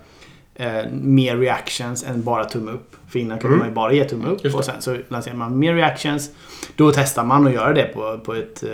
[0.59, 2.95] eh, mer reactions än bara tumme upp.
[3.07, 3.59] För innan kunde Mm.
[3.59, 6.31] man ju bara ge tumme upp och sen så lanserar man mer reactions.
[6.75, 8.69] Då testar man att göra det på, på, ett, eh,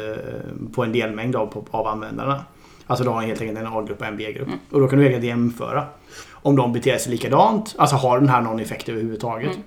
[0.76, 2.44] på en delmängd av, på, av användarna.
[2.88, 4.48] Alltså då har man helt enkelt en A-grupp och en B-grupp.
[4.48, 4.60] Mm.
[4.72, 5.86] Och då kan du helt jämföra.
[6.32, 9.50] Om de beter sig likadant, alltså har den här någon effekt överhuvudtaget.
[9.52, 9.62] Mm.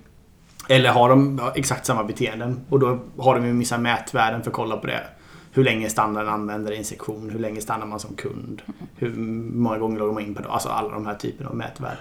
[0.69, 2.61] Eller har de exakt samma beteenden.
[2.69, 5.01] Och då har de ju vissa mätvärden för att kolla på det.
[5.53, 7.31] Hur länge stannar en användare i en sektion?
[7.31, 8.63] Hur länge stannar man som kund?
[8.97, 9.15] Hur
[9.53, 10.53] många gånger loggar man in per dag?
[10.53, 11.99] Alltså alla de här typerna av mätvärden.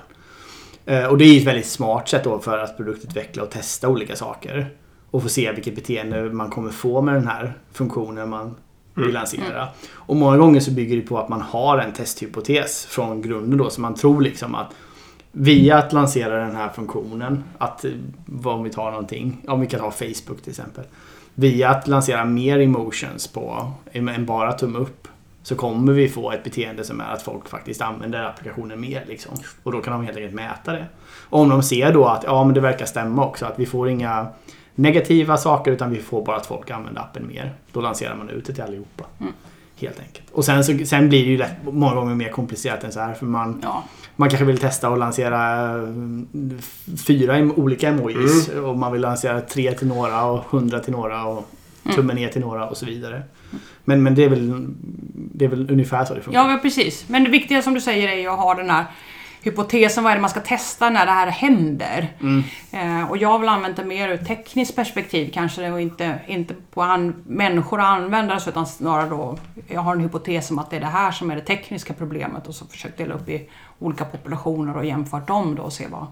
[0.85, 4.15] Eh, Och det är ett väldigt smart sätt då för att produktutveckla och testa olika
[4.15, 4.69] saker.
[5.11, 8.55] Och få se vilket beteende man kommer få med den här funktionen man
[8.93, 9.67] vill lansera.
[9.91, 13.69] Och många gånger så bygger det på att man har en testhypotes från grunden då.
[13.69, 14.67] Så man tror liksom att
[15.31, 17.91] via att lansera den här funktionen, att eh,
[18.25, 20.83] vad om vi tar någonting, om vi kan ta Facebook till exempel.
[21.39, 25.07] Via att lansera mer emotions på än bara tumme upp
[25.43, 29.05] så kommer vi få ett beteende som är att folk faktiskt använder applikationen mer.
[29.07, 29.35] Liksom.
[29.63, 30.85] Och då kan de helt enkelt mäta det.
[31.29, 33.89] Och om de ser då att ja, men det verkar stämma också, att vi får
[33.89, 34.27] inga
[34.75, 37.53] negativa saker utan vi får bara att folk använder appen mer.
[37.71, 39.03] Då lanserar man ut det till allihopa.
[39.19, 39.33] Mm.
[39.79, 40.25] Helt enkelt.
[40.31, 43.13] Och sen, så, sen blir det ju rätt, många gånger mer komplicerat än så här.
[43.13, 43.83] För man, Ja.
[44.15, 46.27] man kanske vill testa att lansera mm,
[47.07, 48.49] fyra olika emojis.
[48.49, 51.49] Och man vill lansera tre till några och hundra till några och
[51.95, 53.23] tummen ner till några och så vidare.
[53.85, 54.67] Men, men det, är väl,
[55.13, 56.39] det är väl ungefär så det funkar.
[56.39, 57.05] Ja, men precis.
[57.09, 58.85] Men det viktiga som du säger är ju att ha den här
[59.41, 62.13] hypotesen, vad är det man ska testa när det här händer?
[62.21, 62.43] Mm.
[62.71, 66.19] Eh, och jag har väl använt det mer ur ett tekniskt perspektiv kanske och inte,
[66.27, 70.69] inte på an, människor och användare utan snarare då, jag har en hypotes om att
[70.69, 73.49] det är det här som är det tekniska problemet och så försökt dela upp i
[73.79, 76.07] olika populationer och jämfört dem då och se vad,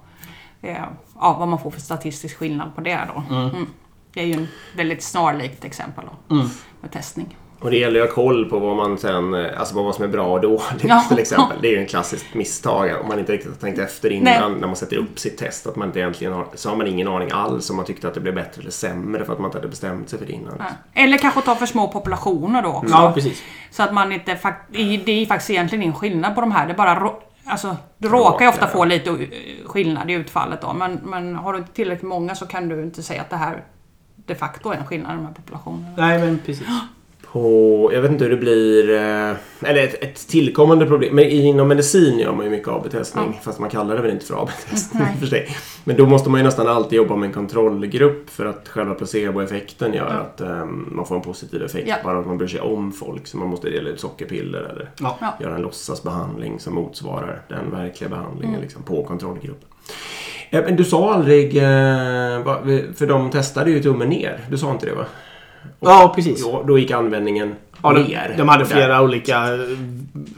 [0.61, 0.83] eh,
[1.19, 3.35] ja, vad man får för statistisk skillnad på det då.
[3.35, 3.65] Mm.
[4.13, 6.47] Det är ju en väldigt snarlikt exempel då, Mm.
[6.81, 7.37] med testning.
[7.65, 10.03] Och det gäller ju att ha koll på vad man sen, eh, alltså vad som
[10.03, 11.05] är bra och dåligt Ja.
[11.09, 11.57] till exempel.
[11.61, 14.59] Det är ju en klassiskt misstag om man inte riktigt har tänkt efter innan Nej.
[14.59, 15.67] när man sätter upp sitt test.
[15.67, 18.13] Att man inte egentligen har, så har man ingen aning alls om man tyckte att
[18.13, 20.55] det blev bättre eller sämre för att man inte hade bestämt sig för det innan.
[20.59, 20.65] Ja.
[20.93, 22.93] Eller kanske ta för små populationer då också.
[22.93, 23.43] Ja, precis.
[23.71, 24.37] Så att man inte...
[25.05, 26.67] Det är faktiskt egentligen ingen skillnad på de här.
[26.67, 27.11] Det är bara...
[27.45, 29.17] Alltså, du råkar ju ofta få lite eh,
[29.65, 30.73] skillnad i utfallet då.
[30.73, 33.63] Men, men har du inte tillräckligt många så kan du inte säga att det här
[34.15, 35.93] de facto är en skillnad i de här populationerna.
[35.97, 36.67] Nej, men precis.
[37.35, 41.15] På, jag vet inte hur det blir, eh, eller ett, ett tillkommande problem.
[41.15, 43.39] Men inom medicin gör man ju mycket AB-testning.
[43.43, 45.47] Fast man kallar det väl inte för AB-testning och för sig.
[45.83, 49.93] Men då måste man ju nästan alltid jobba med en kontrollgrupp för att själva placeboeffekten
[49.93, 50.19] gör Ja.
[50.19, 51.87] att eh, man får en positiv effekt.
[51.87, 51.95] Ja.
[52.03, 53.27] Bara att man bryr sig om folk.
[53.27, 55.37] Så man måste dela ut sockerpiller eller Ja.
[55.41, 58.61] Göra en låtsasbehandling som motsvarar den verkliga behandlingen Mm.
[58.61, 59.69] liksom, på kontrollgruppen.
[60.49, 61.63] Eh, Men du sa aldrig, eh,
[62.95, 64.39] för de testade ju tummen ner.
[64.49, 65.05] Du sa inte det va?
[65.79, 66.43] Ja, precis.
[66.43, 68.35] Då, då gick användningen Ja, de, ner.
[68.37, 69.49] de hade Och där- flera olika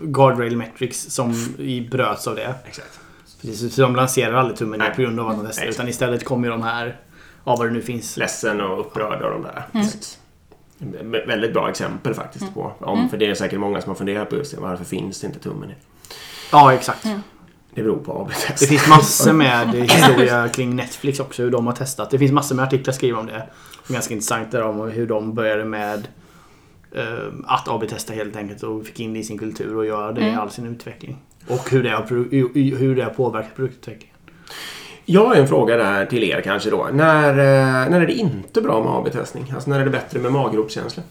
[0.01, 2.55] guardrail metrics som i bröts av det.
[2.67, 2.99] Exakt.
[3.41, 5.65] Precis, så de lanserar aldrig tummen ner på grund av att de testar.
[5.65, 6.95] Utan istället kommer de här,
[7.43, 8.17] ja vad det nu finns.
[8.17, 9.63] Ledsen och upprörd av de där.
[9.73, 11.11] Mm.
[11.27, 12.53] Väldigt bra exempel faktiskt.
[12.53, 14.61] På, om, För det är säkert många som har funderat på just det.
[14.61, 15.77] Varför finns det inte tummen ner?
[16.51, 17.05] Ja, exakt.
[17.77, 18.59] Det beror på AB-test.
[18.59, 22.09] Det finns massor med historia kring Netflix också, hur de har testat.
[22.09, 23.43] Det finns massor med artiklar skrivna om det.
[23.87, 26.07] Ganska intressant där om hur de började med
[26.91, 27.03] eh,
[27.45, 30.27] att AB-testa helt enkelt och fick in det i sin kultur och göra det i
[30.27, 30.39] Mm.
[30.39, 31.17] all sin utveckling.
[31.47, 34.15] Och hur det har, hur det har påverkat produktutvecklingen.
[35.05, 36.89] Jag har en fråga där till er kanske då.
[36.93, 39.51] När, eh, när är det inte bra med AB-testning?
[39.55, 41.03] Alltså när är det bättre med maggropskänsla?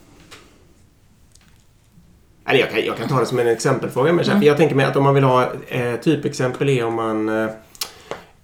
[2.46, 4.12] Eller jag kan, jag kan ta det som en exempelfråga.
[4.12, 4.42] Men Mm.
[4.42, 7.50] Jag tänker mig att om man vill ha eh, typexempel är om man eh,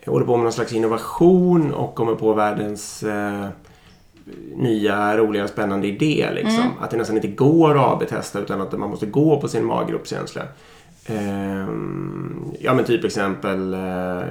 [0.07, 3.47] håller på med någon slags innovation och kommer på världens eh,
[4.57, 6.29] nya, roliga, spännande idé.
[6.35, 6.63] Liksom.
[6.63, 6.73] Mm.
[6.81, 10.43] Att det nästan inte går att AB-testa utan att man måste gå på sin maggropskänsla.
[11.07, 14.23] Ehm, ja men typ exempel eh,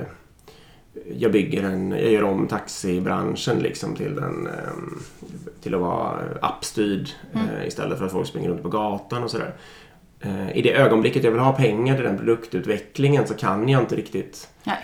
[1.17, 4.99] jag bygger en, jag gör om taxibranschen liksom till, en, ehm,
[5.63, 9.53] till att vara appstyrd eh, istället för att folk springer runt på gatan och sådär.
[10.19, 13.95] Eh, I det ögonblicket jag vill ha pengar till den produktutvecklingen så kan jag inte
[13.95, 14.77] riktigt, Nej.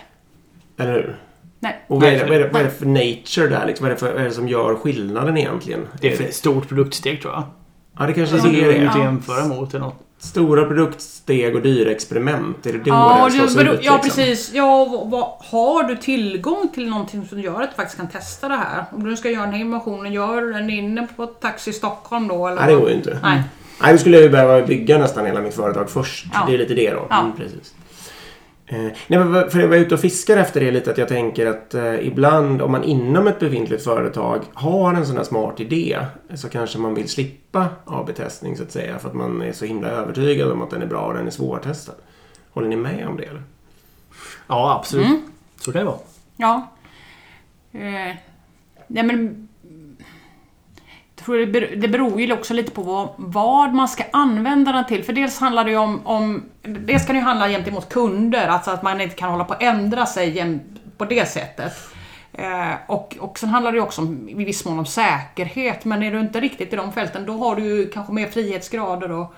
[0.77, 1.17] eller hur?
[1.59, 1.85] Nej.
[1.87, 3.83] Och vad är, det, vad, är det, vad är det för nature där liksom?
[3.83, 5.87] Vad är det, för, vad är det som gör skillnaden egentligen?
[6.01, 7.43] Det är för ett stort produktsteg tror jag.
[7.99, 8.71] Ja, det kanske Som är du det.
[8.77, 9.03] inte Ja.
[9.03, 10.06] jämföra mot eller något.
[10.19, 12.65] Stora produktsteg och dyra experiment?
[12.65, 13.85] Är det då Ja, slås det, beror- ut?
[13.85, 14.09] ja liksom?
[14.23, 14.53] precis.
[14.53, 18.47] Ja, vad, vad, har du tillgång till någonting som gör att du faktiskt kan testa
[18.47, 18.85] det här?
[18.91, 22.47] Om du ska göra den här innovationen, gör du den inne på Taxi Stockholm då?
[22.47, 23.19] Eller Nej, det går ju inte.
[23.23, 23.41] Nej.
[23.81, 26.25] Nej, då skulle jag ju behöva bygga nästan hela mitt företag först.
[26.33, 26.43] Ja.
[26.47, 27.07] Det är lite det då.
[27.09, 27.19] Ja.
[27.19, 27.73] Mm, precis.
[28.69, 31.45] Eh, nej, men för jag var ute och fiskar efter det lite att jag tänker
[31.45, 35.99] att eh, ibland om man inom ett befintligt företag har en sån här smart idé
[36.35, 39.87] så kanske man vill slippa AB-testning så att säga för att man är så himla
[39.87, 41.95] övertygad om att den är bra och den är svårtestad.
[42.51, 43.43] Håller ni med om det eller?
[44.47, 45.05] Ja, absolut.
[45.05, 45.21] Mm.
[45.59, 45.99] Så kan det vara.
[46.35, 46.67] Ja.
[47.71, 48.15] Eh,
[48.87, 49.46] nej men...
[51.19, 55.03] Tror det, det beror ju också lite på vad, vad man ska använda den till.
[55.03, 56.07] För dels handlar det ju om...
[56.07, 59.53] om dels kan det ju handla gentemot kunder, alltså att man inte kan hålla på
[59.53, 60.59] att ändra sig
[60.97, 61.73] på det sättet.
[62.33, 66.11] Eh, och, och sen handlar det också om, i viss mån om säkerhet, men är
[66.11, 69.33] du inte riktigt i de fälten då har du ju kanske mer frihetsgrader och,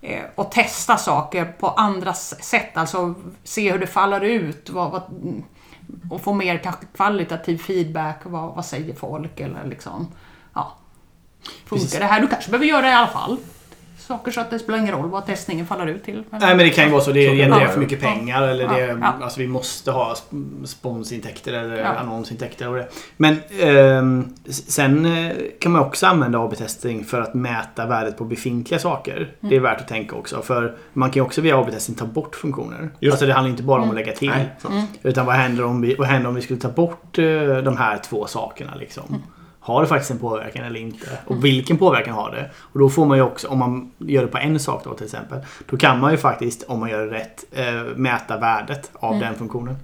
[0.00, 2.76] eh, och testa saker på andra sätt.
[2.76, 3.14] Alltså
[3.44, 5.02] se hur det faller ut vad, vad,
[6.10, 8.20] och få mer kanske kvalitativ feedback.
[8.24, 9.40] Vad, vad säger folk?
[9.40, 10.08] Eller liksom.
[11.42, 11.98] Funkar Precis.
[11.98, 12.20] det här?
[12.20, 13.36] Du kanske behöver göra det i alla fall.
[13.98, 16.24] Saker så att det spelar ingen roll vad testningen faller ut till.
[16.30, 17.12] Men- Nej men det kan ju vara så.
[17.12, 18.08] Det genererar för mycket ja.
[18.08, 19.14] pengar eller det, Ja, ja.
[19.24, 21.84] Alltså vi måste ha sp- sponsintäkter eller Ja.
[21.86, 22.88] annonsintäkter och det.
[23.16, 28.24] Men ehm, s- sen eh, kan man också använda AB-testing för att mäta värdet på
[28.24, 29.32] befintliga saker.
[29.40, 30.42] Det är värt att tänka också.
[30.42, 32.90] För man kan ju också via AB-testing ta bort funktioner.
[33.00, 33.12] Just.
[33.12, 34.28] Alltså det handlar inte bara om att lägga till.
[34.30, 34.90] Nej, sant.
[35.02, 37.24] Utan vad händer om vi, vad händer om vi skulle ta bort eh,
[37.64, 39.22] de här två sakerna liksom?
[39.62, 41.06] Har det faktiskt en påverkan eller inte?
[41.26, 42.50] Och vilken påverkan har det?
[42.56, 45.04] Och då får man ju också, om man gör det på en sak då till
[45.04, 45.38] exempel.
[45.70, 49.34] Då kan man ju faktiskt, om man gör det rätt, eh, mäta värdet av den
[49.34, 49.76] funktionen.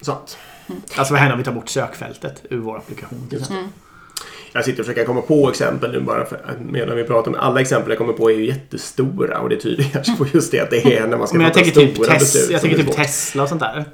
[0.00, 0.38] Sant.
[0.96, 3.26] Alltså vad händer om vi tar bort sökfältet ur vår applikation?
[3.28, 3.66] Till exempel?
[4.52, 7.30] Jag sitter och försöker komma på exempel nu bara för, medan vi pratar.
[7.30, 10.52] Men alla exempel jag kommer på är ju jättestora och det tyder kanske på just
[10.52, 12.50] det att det är när man ska Men jag fatta tänker typ, stora tes- beslut.
[12.50, 12.96] jag tänker typ svårt.
[12.96, 13.84] Tesla och sånt där.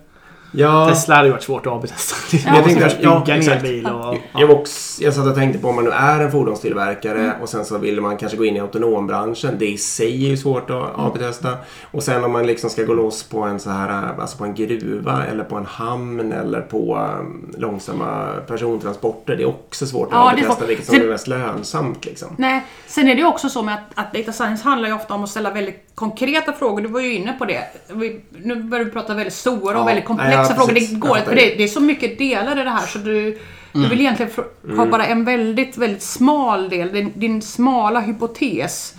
[0.53, 2.15] Ja, Tesla hade ju varit svårt att AB-testa.
[2.47, 3.57] Ja, jag tänkte- ja, en exakt.
[3.65, 4.17] elbil och...
[4.35, 7.49] Jag, var också, jag satt och tänkte på om man nu är en fordonstillverkare och
[7.49, 9.57] sen så vill man kanske gå in i autonombranschen.
[9.59, 11.57] Det i sig är ju svårt att AB-testa.
[11.91, 14.55] Och sen om man liksom ska gå loss på en så här, alltså på en
[14.55, 19.37] gruva eller på en hamn eller på um, långsamma persontransporter.
[19.37, 22.29] Det är också svårt att Ja, AB-testa vilket som Sen- är mest lönsamt liksom.
[22.37, 25.15] Nej, sen är det ju också så med att, att data science handlar ju ofta
[25.15, 26.81] om att ställa väldigt konkreta frågor.
[26.81, 27.65] Du var ju inne på det.
[27.89, 30.73] Vi, nu börjar vi prata väldigt stora Ja, och väldigt komplexa ja, frågor.
[30.75, 33.39] Det går för det, det är så mycket delar i det här så du,
[33.73, 36.93] du vill egentligen fr- ha bara en väldigt, väldigt smal del.
[36.93, 38.95] Din, din smala hypotes.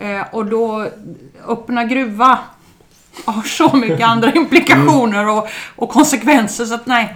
[0.00, 0.86] Eh, och då
[1.48, 2.38] öppna gruva
[3.24, 7.14] har så mycket andra implikationer och, och konsekvenser så att nej.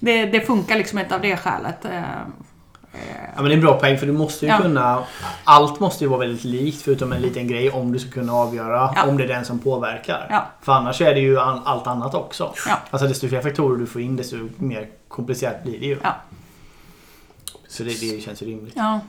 [0.00, 1.84] Det, det funkar liksom inte av det skälet.
[2.94, 2.98] Eh,
[3.36, 4.58] Ja men det är en bra poäng för du måste ju Ja.
[4.58, 4.98] kunna...
[5.44, 8.90] Allt måste ju vara väldigt likt förutom en liten grej om du ska kunna avgöra
[8.96, 9.06] Ja.
[9.08, 10.26] om det är den som påverkar.
[10.30, 10.46] Ja.
[10.62, 12.54] För annars är det ju allt annat också.
[12.68, 12.78] Ja.
[12.90, 15.96] Alltså desto fler faktorer du får in desto mer komplicerat blir det ju.
[16.02, 16.14] Ja.
[17.68, 18.74] Så det, det känns ju rimligt.
[18.76, 19.00] ja.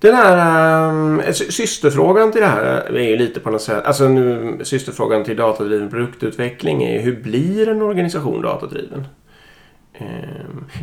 [0.00, 2.62] Den här um, sy- systerfrågan till det här
[2.96, 7.22] är ju lite på något sätt, alltså nu systerfrågan till datadriven produktutveckling är ju hur
[7.22, 9.06] blir en organisation datadriven?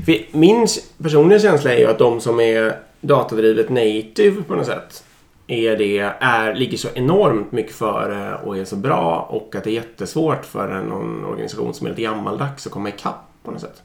[0.06, 0.68] För min
[1.04, 5.04] personliga känsla är ju att de som är datadrivet native på något sätt
[5.48, 9.70] är det, är, ligger så enormt mycket före och är så bra och att det
[9.70, 13.82] är jättesvårt för någon organisation som är lite gammaldags att komma ikapp på något sätt.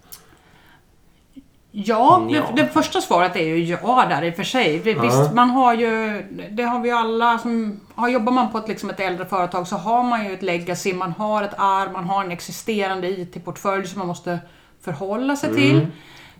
[1.72, 2.42] Ja, Ja.
[2.56, 4.78] Det, det första svaret är ju ja där i och för sig.
[4.78, 5.02] Vi- Ja.
[5.02, 8.68] Visst, man har ju, det har vi ju alla som, har, jobbar man på ett,
[8.68, 12.04] liksom ett äldre företag så har man ju ett legacy, man har ett arv, man
[12.04, 14.38] har en existerande IT-portfölj som man måste
[14.80, 15.86] förhålla sig till.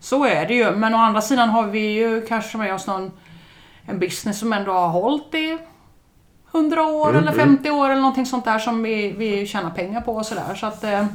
[0.01, 3.13] Så är det ju, men å andra sidan har vi ju kanske med oss någon,
[3.87, 5.59] en business som ändå har hållit i
[6.53, 10.17] 100 år eller 50 år eller någonting sånt där som vi, vi tjänar pengar på
[10.17, 10.55] och sådär.
[10.55, 11.07] Så att, eh,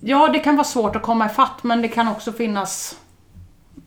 [0.00, 2.98] ja, det kan vara svårt att komma ifatt men det kan också finnas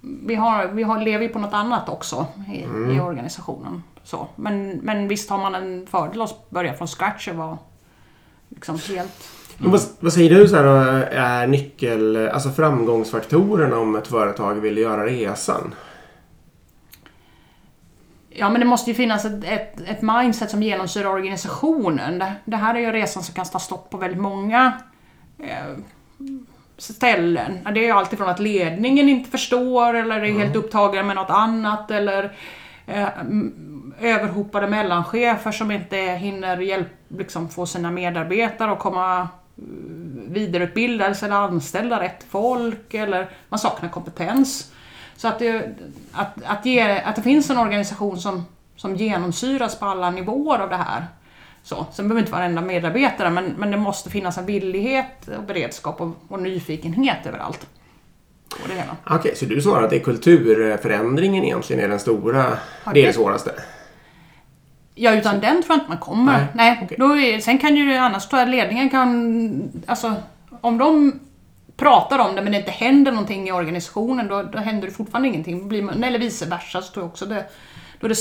[0.01, 2.59] vi, har, vi har, lever ju på något annat också i,
[2.95, 3.83] i organisationen.
[4.03, 4.27] Så.
[4.35, 7.57] Men, men visst har man en fördel att börja från scratch och vara
[8.49, 9.29] liksom helt...
[9.61, 10.75] Men Vad, vad säger du så här, då,
[11.11, 15.75] är nyckel, alltså framgångsfaktorerna om ett företag vill göra resan?
[18.29, 22.19] Ja, men det måste ju finnas ett, ett, ett mindset som genomsyrar organisationen.
[22.19, 24.73] Det, det här är ju resan som kan ta stopp på väldigt många
[25.39, 25.77] eh,
[26.77, 27.59] ställen.
[27.73, 31.29] Det är ju alltid från att ledningen inte förstår eller är helt upptagen med något
[31.29, 32.31] annat eller
[32.87, 33.07] eh,
[33.99, 39.29] överhopade mellanchefer som inte hinner hjälp, liksom få sina medarbetare att komma
[40.27, 44.71] vidareutbildas eller anställa rätt folk eller man saknar kompetens.
[45.15, 45.75] Så att det,
[46.11, 48.45] att, att, ge, att det finns en organisation som,
[48.75, 51.05] som genomsyras på alla nivåer av det här.
[51.63, 51.85] Så.
[51.91, 56.11] Sen behöver inte varenda medarbetare men, men det måste finnas en villighet och beredskap och,
[56.27, 57.67] och nyfikenhet överallt.
[59.05, 63.07] Okej, så du svarar att det är kulturförändringen egentligen är den stora, Ja, det är
[63.07, 63.51] det svåraste?
[64.95, 66.37] Ja, utan den tror jag inte man kommer.
[66.37, 66.79] Nej, Nej.
[66.83, 66.97] okej.
[66.99, 69.71] Då är, sen kan ju annars tror jag ledningen kan...
[69.85, 70.13] Alltså,
[70.61, 71.19] om de
[71.77, 75.27] pratar om det men det inte händer någonting i organisationen då, då händer det fortfarande
[75.29, 75.67] ingenting.
[75.67, 77.45] Blir man, eller vice versa så tror jag också det...
[77.99, 78.15] Då det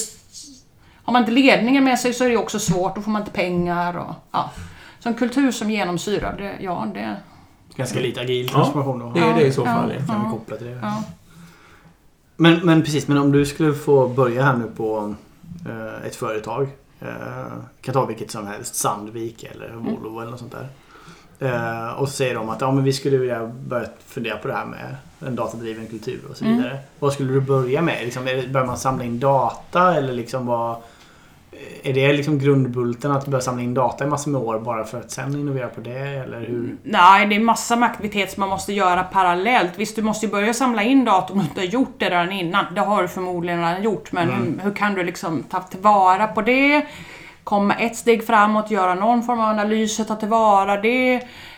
[1.04, 3.32] har man inte ledningen med sig så är det också svårt, då får man inte
[3.32, 4.14] pengar och...
[4.32, 4.50] Ja.
[4.98, 7.16] Så en kultur som genomsyrar, det, ja det...
[7.76, 9.10] Ganska lite agil Ja, transformation då.
[9.12, 9.92] Det är det i så Ja, fall.
[9.98, 10.06] ja.
[10.14, 10.78] Kan vi koppla till det.
[10.82, 11.02] Ja.
[12.36, 15.14] Men, men precis, men om du skulle få börja här nu på
[16.06, 16.68] ett företag.
[17.00, 17.08] Eh,
[17.80, 18.74] kan ta vilket som helst.
[18.74, 20.68] Sandvik eller Volvo eller något sånt där.
[21.38, 24.54] Eh, och så säger de att ja, men vi skulle vilja börja fundera på det
[24.54, 26.56] här med en datadriven kultur och så Mm.
[26.56, 26.78] vidare.
[26.98, 28.04] Vad skulle du börja med?
[28.04, 30.76] Liksom, börjar man samla in data eller liksom vad...
[31.82, 34.98] Är det liksom grundbulten att börja samla in data i massor med år bara för
[35.00, 35.98] att sen innovera på det?
[35.98, 36.76] Eller hur?
[36.82, 39.72] Nej, det är massa med aktivitet som man måste göra parallellt.
[39.76, 42.32] Visst, du måste ju börja samla in data om du inte har gjort det redan
[42.32, 42.64] innan.
[42.74, 46.86] Det har du förmodligen redan gjort, men hur kan du liksom ta tillvara på det?
[47.44, 51.14] Komma ett steg framåt, göra någon form av analys, ta tillvara det.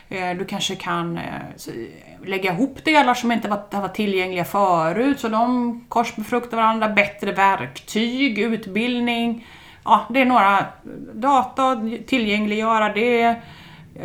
[0.09, 5.29] Eh, Du kanske kan eh, lägga ihop delar som inte var, var tillgängliga förut, så
[5.29, 6.89] de korsbefruktar varandra.
[6.89, 9.47] Bättre verktyg, utbildning.
[9.85, 10.67] Ja, det är några
[11.15, 13.37] data, tillgängliggöra det.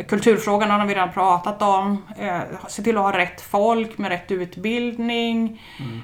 [0.08, 2.02] Kulturfrågan har vi redan pratat om.
[2.18, 5.62] Eh, se till att ha rätt folk med rätt utbildning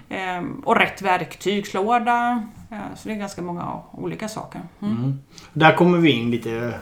[0.09, 2.49] eh, och rätt verktygslåda.
[2.71, 4.61] Eh, så det är ganska många olika saker.
[4.83, 4.97] Mm.
[4.97, 5.21] Mm.
[5.53, 6.75] Där kommer vi in lite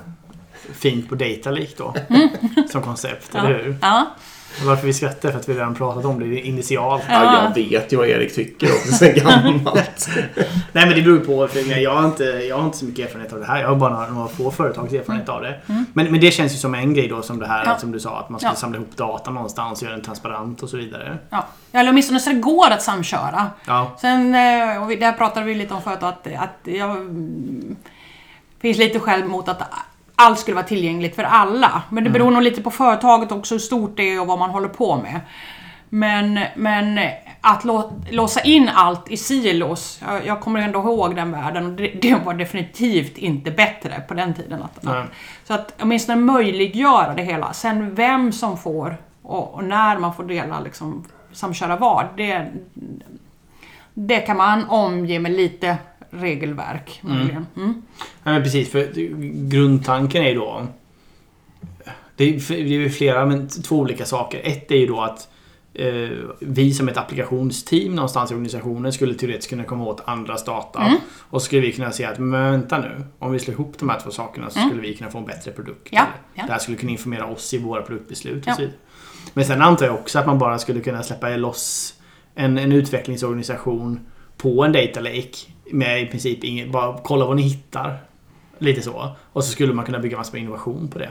[0.73, 1.95] fint på Data Lake då.
[2.69, 3.77] Som koncept, eller hur?
[3.83, 4.07] Ja.
[4.67, 7.03] Varför vi skrattar för att vi redan pratat om det initialt.
[7.09, 10.09] Ja, jag vet ju vad Erik tycker också sen gammalt.
[10.73, 11.49] Nej men det beror ju på.
[11.49, 13.61] För jag, har inte, jag har inte så mycket erfarenhet av det här.
[13.61, 15.61] Jag har bara några, några få företags erfarenhet av det.
[15.67, 17.73] Men, men det känns ju som en grej då som det här Mm.
[17.73, 17.79] Ja.
[17.79, 18.19] som du sa.
[18.21, 18.55] Att man ska Ja.
[18.55, 21.19] samla ihop data någonstans och göra den transparent och så vidare.
[21.31, 21.47] Ja.
[21.73, 23.51] Eller åtminstone så det går att samköra.
[23.67, 23.97] Ja.
[24.01, 27.77] Sen, eh, och vi- där pratade vi lite om förut att, att jag mm,
[28.61, 29.63] finns lite själv mot att
[30.23, 31.83] allt skulle vara tillgängligt för alla.
[31.91, 34.51] Men det beror nog lite på företaget också, hur stort det är och vad man
[34.51, 35.21] håller på med.
[35.89, 37.01] Men, men
[37.41, 41.73] att lå, låsa in allt i silos, jag, jag kommer ändå ihåg den världen och
[41.73, 44.63] det, det var definitivt inte bättre på den tiden.
[44.63, 45.07] Att, att,
[45.45, 47.53] så att åtminstone möjliggöra det hela.
[47.53, 52.47] Sen vem som får och, och när man får dela, liksom, samköra vad, det,
[53.95, 55.77] det kan man omge med lite
[56.13, 57.01] regelverk.
[57.03, 57.47] möjligen.
[57.57, 57.83] Mm.
[58.23, 58.93] Ja, precis, för
[59.49, 60.67] grundtanken är ju då...
[62.17, 64.41] Det är, ju flera, men två olika saker.
[64.45, 65.29] Ett är ju då att
[65.75, 70.83] eh, vi som ett applikationsteam någonstans i organisationen skulle teoretiskt kunna komma åt andras data.
[70.83, 70.97] Mm.
[71.21, 73.89] Och så skulle vi kunna säga att men vänta nu, om vi slår ihop de
[73.89, 75.93] här två sakerna så skulle vi kunna få en bättre produkt.
[75.93, 76.05] Mm.
[76.05, 76.47] Ja, ja.
[76.47, 78.57] Det här skulle kunna informera oss i våra produktbeslut Ja.
[79.35, 81.95] Men sen antar jag också att man bara skulle kunna släppa loss
[82.35, 84.01] en, en utvecklingsorganisation
[84.37, 85.37] på en data lake
[85.71, 87.99] med i princip ingen, bara kolla vad ni hittar.
[88.59, 89.17] Lite så.
[89.33, 91.11] Och så skulle man kunna bygga massor med innovation på det.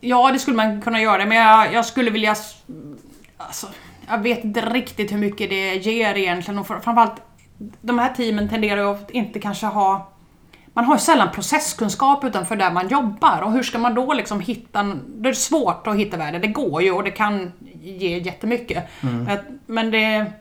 [0.00, 2.34] Ja, det skulle man kunna göra, men jag, jag skulle vilja...
[3.36, 3.66] Alltså,
[4.08, 6.58] jag vet inte riktigt hur mycket det ger egentligen.
[6.58, 7.22] Och fr- framförallt,
[7.80, 10.10] de här teamen tenderar ju att inte kanske ha...
[10.76, 14.40] Man har ju sällan processkunskap utanför där man jobbar och hur ska man då liksom
[14.40, 14.82] hitta...
[15.06, 16.38] Det är svårt att hitta värde.
[16.38, 18.84] Det går ju och det kan ge jättemycket.
[19.00, 20.32] Men- Men det...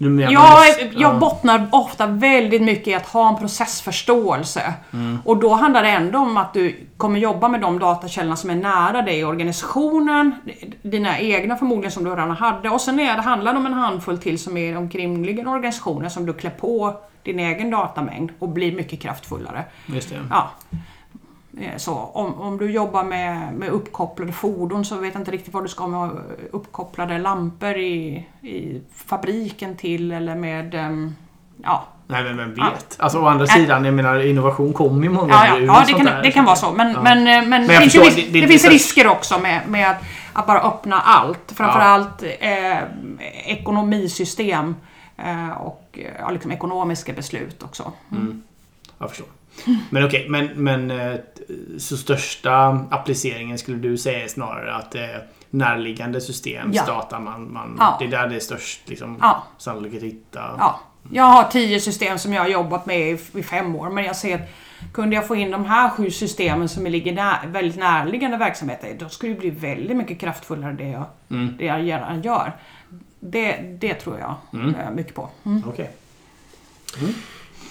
[0.00, 4.74] Jag, jag bottnar ofta väldigt mycket i att ha en processförståelse.
[4.92, 5.18] Mm.
[5.24, 8.54] Och då handlar det ändå om att du kommer jobba med de datakällorna som är
[8.54, 10.34] nära dig i organisationen,
[10.82, 12.70] dina egna förmodligen som du redan hade.
[12.70, 16.26] Och sen är det, handlar det om en handfull till som är omkringliggande organisationer som
[16.26, 19.64] du klär på din egen datamängd och blir mycket kraftfullare.
[19.86, 20.16] Just det.
[20.30, 20.50] Ja.
[21.58, 25.54] Eh, Så om, om du jobbar med, med uppkopplade fordon så vet jag inte riktigt
[25.54, 26.10] vad du ska med
[26.50, 30.74] uppkopplade lampor i, i fabriken till eller med...
[30.74, 31.14] ehm,
[31.62, 32.56] Ja, Nej men vem vet?
[32.98, 33.04] Ja.
[33.04, 35.92] Alltså å andra sidan, jag menar innovation kommer ju många ja, ja, ur ja det,
[35.92, 36.22] kan, där.
[36.22, 36.72] det kan vara så.
[36.72, 37.02] Men, Ja.
[37.02, 39.38] men, eh, men, det, finns, ju förstår, ris- det- det, det- finns det- risker också
[39.38, 39.96] med, med att,
[40.32, 41.52] att bara öppna allt.
[41.56, 42.78] Framförallt eh,
[43.44, 44.76] ekonomisystem
[45.16, 47.92] eh, och ja, liksom ekonomiska beslut också.
[48.12, 48.42] Mm.
[48.98, 49.26] Jag förstår.
[49.90, 51.16] Men okej, men, men eh,
[51.78, 52.52] så största
[52.90, 56.86] appliceringen skulle du säga är snarare att det är närliggande systems Ja.
[56.86, 57.96] data man, man Ja.
[57.98, 59.42] Det är där det är störst liksom, Ja.
[59.58, 60.40] sannolikhet att hitta.
[60.58, 60.80] Ja,
[61.10, 64.34] jag har tio system som jag har jobbat med i, fem år, men jag ser
[64.34, 64.48] att
[64.92, 69.08] kunde jag få in de här sju systemen som ligger nä, väldigt närliggande verksamheter, då
[69.08, 71.54] skulle det bli väldigt mycket kraftfullare det jag, Mm.
[71.58, 72.52] det jag gärna gör.
[73.20, 74.74] Det, det tror jag Mm.
[74.74, 75.28] eh, mycket på.
[75.44, 75.62] Mm.
[75.68, 75.90] Okej.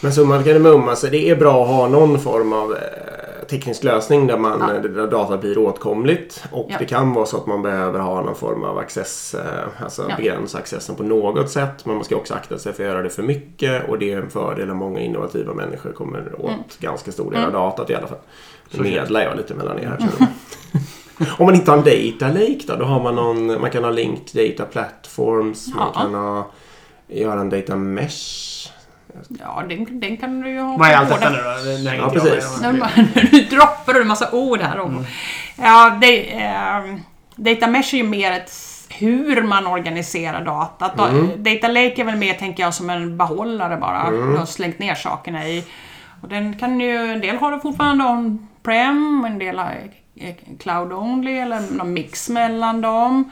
[0.02, 4.28] Men summa kardemumma, så det är bra att ha någon form av eh, teknisk lösning
[4.28, 4.90] där, man, Ja.
[4.90, 6.44] där data blir åtkomligt.
[6.52, 6.76] Och Ja.
[6.80, 10.16] det kan vara så att man behöver ha någon form av access, eh, alltså Ja.
[10.16, 11.86] begränsa accessen på något sätt.
[11.86, 14.18] Men man ska också akta sig för att göra det för mycket och det är
[14.22, 16.60] en fördel att många innovativa människor kommer åt Mm.
[16.80, 18.18] ganska stor del av datat i alla fall.
[18.72, 20.10] Så Nu medlar jag lite mellan er här.
[20.20, 20.28] jag.
[21.40, 22.76] Om man inte har en data lake då?
[22.76, 26.48] Då har man någon, man kan ha linked data platforms, man kan ha,
[27.08, 28.70] göra en data mesh.
[29.40, 31.84] Ja, den, den kan du ju ha Vad är allt detta den.
[31.84, 31.96] nu då?
[31.96, 32.62] Ja, precis.
[32.62, 32.72] Nu,
[33.32, 34.80] nu droppar du en massa ord här.
[34.80, 35.06] Om.
[35.56, 36.96] Ja, det, eh,
[37.36, 38.52] data mesh är ju mer ett
[38.90, 40.98] hur man organiserar datat.
[41.38, 44.12] Data lake är väl mer, tänker jag, som en behållare bara.
[44.12, 45.64] Du har slängt ner sakerna i.
[46.22, 49.76] Och den kan ju, en del har det fortfarande on-prem, en del har
[50.16, 53.32] eh, cloud only eller någon mix mellan dem.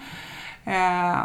[0.65, 1.17] Eh,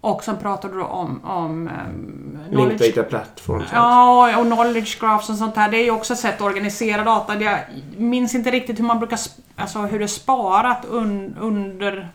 [0.00, 3.68] och sen pratar du om, om um, Linked data platforms.
[3.72, 5.70] Ja, och knowledge graphs och sånt här.
[5.70, 7.40] Det är ju också ett sätt att organisera data.
[7.40, 7.58] Jag
[7.96, 9.18] minns inte riktigt hur man brukar...
[9.56, 12.08] Alltså hur det är sparat un, under...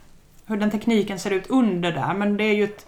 [0.46, 2.14] Hur den tekniken ser ut under där.
[2.14, 2.86] Men det är ju ett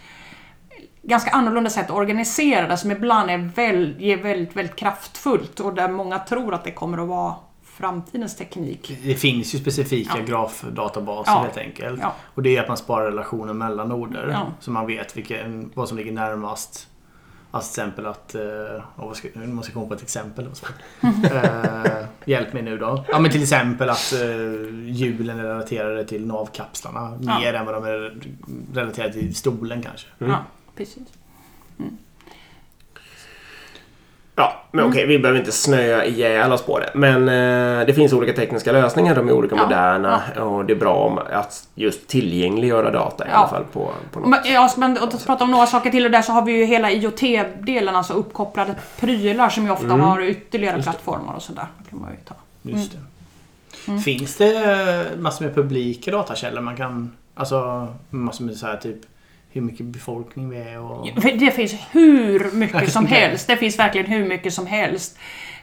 [1.03, 5.75] ganska annorlunda sätt att organisera det som ibland är väl, är väldigt, väldigt kraftfullt och
[5.75, 7.35] där många tror att det kommer att vara
[7.79, 8.99] framtidens teknik.
[9.05, 10.25] Det finns ju specifika Ja.
[10.25, 11.39] grafdatabaser Ja.
[11.43, 12.01] helt enkelt.
[12.03, 12.15] Ja.
[12.35, 14.29] Och det är att man sparar relationer mellan noder.
[14.33, 14.47] Ja.
[14.61, 16.89] Så man vet vilken, vad som ligger närmast.
[17.51, 18.37] Alltså till exempel att...
[18.97, 20.49] Vad ska, nu måste jag komma på ett exempel.
[21.33, 23.05] Eh, hjälp mig nu då.
[23.09, 27.19] Ja men till exempel att uh, hjulen är relaterade till navkapslarna.
[27.21, 28.19] Mer än vad de är
[28.75, 30.07] relaterade till stolen kanske.
[30.19, 30.33] Mm.
[30.33, 30.39] Ja,
[30.77, 31.03] precis.
[34.39, 36.91] Ja, men okej, vi behöver inte snöa ihjäl oss på det.
[36.95, 39.15] Men eh, det finns olika tekniska lösningar.
[39.15, 43.29] De är olika Ja, moderna och det är bra om att just tillgängliggöra data i
[43.31, 43.37] Ja.
[43.37, 46.11] alla fall på, på något Men, ja, man och prata om några saker till och
[46.11, 50.01] där så har vi ju hela IoT-delen, alltså uppkopplade prylar som ju ofta Mm.
[50.01, 51.67] har ytterligare Just plattformar och sådär.
[51.91, 52.35] Kan man ju ta.
[52.63, 52.99] Just det.
[53.89, 54.01] Mm.
[54.01, 57.13] Finns det massor med publika datakällor man kan...
[57.35, 58.97] Alltså massor med så här typ
[59.57, 61.09] hur mycket befolkning vi är och...
[61.23, 63.47] Det finns hur mycket som helst.
[63.47, 65.19] Det finns verkligen hur mycket som helst.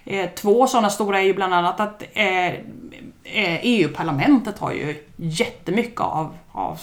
[0.06, 6.02] Eh, Två sådana stora är ju bland annat att eh, eh, EU-parlamentet har ju jättemycket
[6.02, 6.80] av, av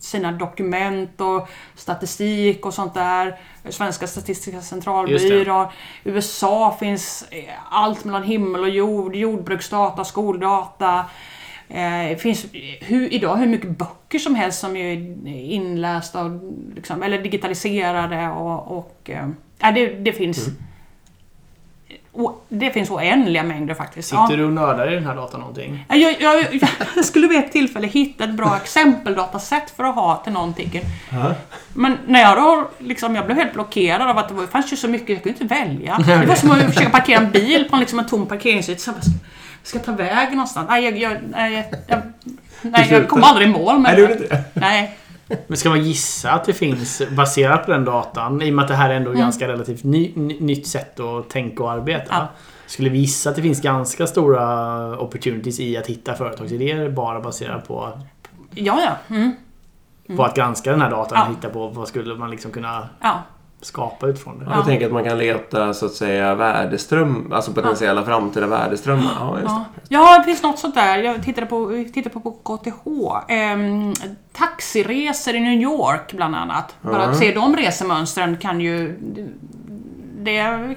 [0.00, 3.38] sina dokument och statistik och sånt där.
[3.68, 5.66] Svenska statistiska centralbyrån.
[6.04, 7.24] USA finns
[7.70, 9.16] allt mellan himmel och jord.
[9.16, 11.04] Jordbruksdata, skoldata.
[11.74, 12.46] Eh, Det finns
[12.80, 14.92] hur, idag hur mycket böcker som helst som är
[15.28, 16.30] inlästa och,
[16.76, 20.48] liksom, eller digitaliserade och, och eh, ja, det, det finns
[22.12, 24.08] o, det finns oändliga mängder faktiskt.
[24.08, 24.36] Sitter Ja.
[24.36, 25.84] du och nördar i den här datan någonting?
[25.88, 26.46] Ja, Jag, jag,
[26.96, 30.80] jag skulle vid ett tillfälle hitta ett bra exempeldataset för att ha till någonting.
[31.74, 34.72] Men när jag då liksom, jag blev helt blockerad av att det var- det fanns
[34.72, 35.98] ju så mycket, jag kunde inte välja.
[36.20, 38.92] Det var som att försöka parkera en bil på en, liksom en tom parkeringsyta.
[39.62, 40.66] Ska jag ta vägen någonstans?
[40.70, 42.02] Nej, jag, jag, nej, jag,
[42.62, 44.44] nej, jag kom aldrig i mål med Nej, inte det?
[44.54, 44.98] Nej.
[45.46, 48.68] Men ska man gissa att det finns, baserat på den datan, i och med att
[48.68, 49.20] det här är ändå Mm.
[49.20, 52.04] ganska relativt ny, ny, nytt sätt att tänka och arbeta.
[52.10, 52.28] Ja.
[52.66, 57.68] Skulle vi gissa att det finns ganska stora opportunities i att hitta företagsidéer bara baserat
[57.68, 57.98] på,
[58.54, 59.16] Ja, ja.
[59.16, 59.32] Mm.
[60.16, 61.24] på att granska den här datan Ja.
[61.24, 63.22] och hitta på vad skulle man liksom kunna ja.
[63.62, 64.44] Skapa utifrån det.
[64.54, 69.12] Jag tänker att man kan leta så att säga värdeström, alltså potentiella framtida värdeströmmar.
[69.20, 69.64] Ja, just Ja.
[69.74, 69.80] det.
[69.94, 70.98] ja, det finns något sånt där.
[70.98, 72.78] Jag tittade på, vi tittade på, på KTH.
[73.32, 73.92] Ehm,
[74.32, 76.74] taxiresor i New York bland annat.
[76.82, 78.98] Bara att se de resemönstren kan ju...
[80.18, 80.76] Det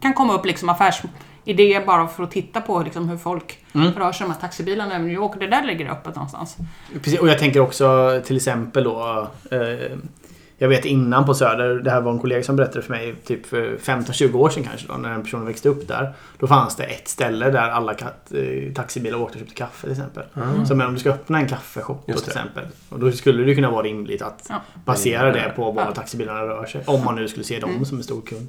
[0.00, 4.28] kan komma upp liksom affärsidéer bara för att titta på liksom hur folk rör sig
[4.28, 5.32] med taxibilarna i New York.
[5.40, 6.56] Det där ligger öppet någonstans.
[7.02, 9.96] Precis, och jag tänker också till exempel då eh,
[10.58, 13.46] Jag vet innan på Söder, det här var en kollega som berättade för mig typ
[13.46, 16.12] för 15-20 år sedan kanske då, när en person växte upp där.
[16.38, 19.90] Då fanns det ett ställe där alla kat, eh, taxibilar åkte och köpte kaffe till
[19.90, 20.24] exempel.
[20.66, 22.64] Så men om du ska öppna en kaffeshop då, till exempel.
[22.88, 24.60] Och då skulle det kunna vara rimligt att Ja.
[24.84, 25.92] basera det på var Ja.
[25.92, 26.82] taxibilarna rör sig.
[26.86, 28.48] Om man nu skulle se dem som en stor kund.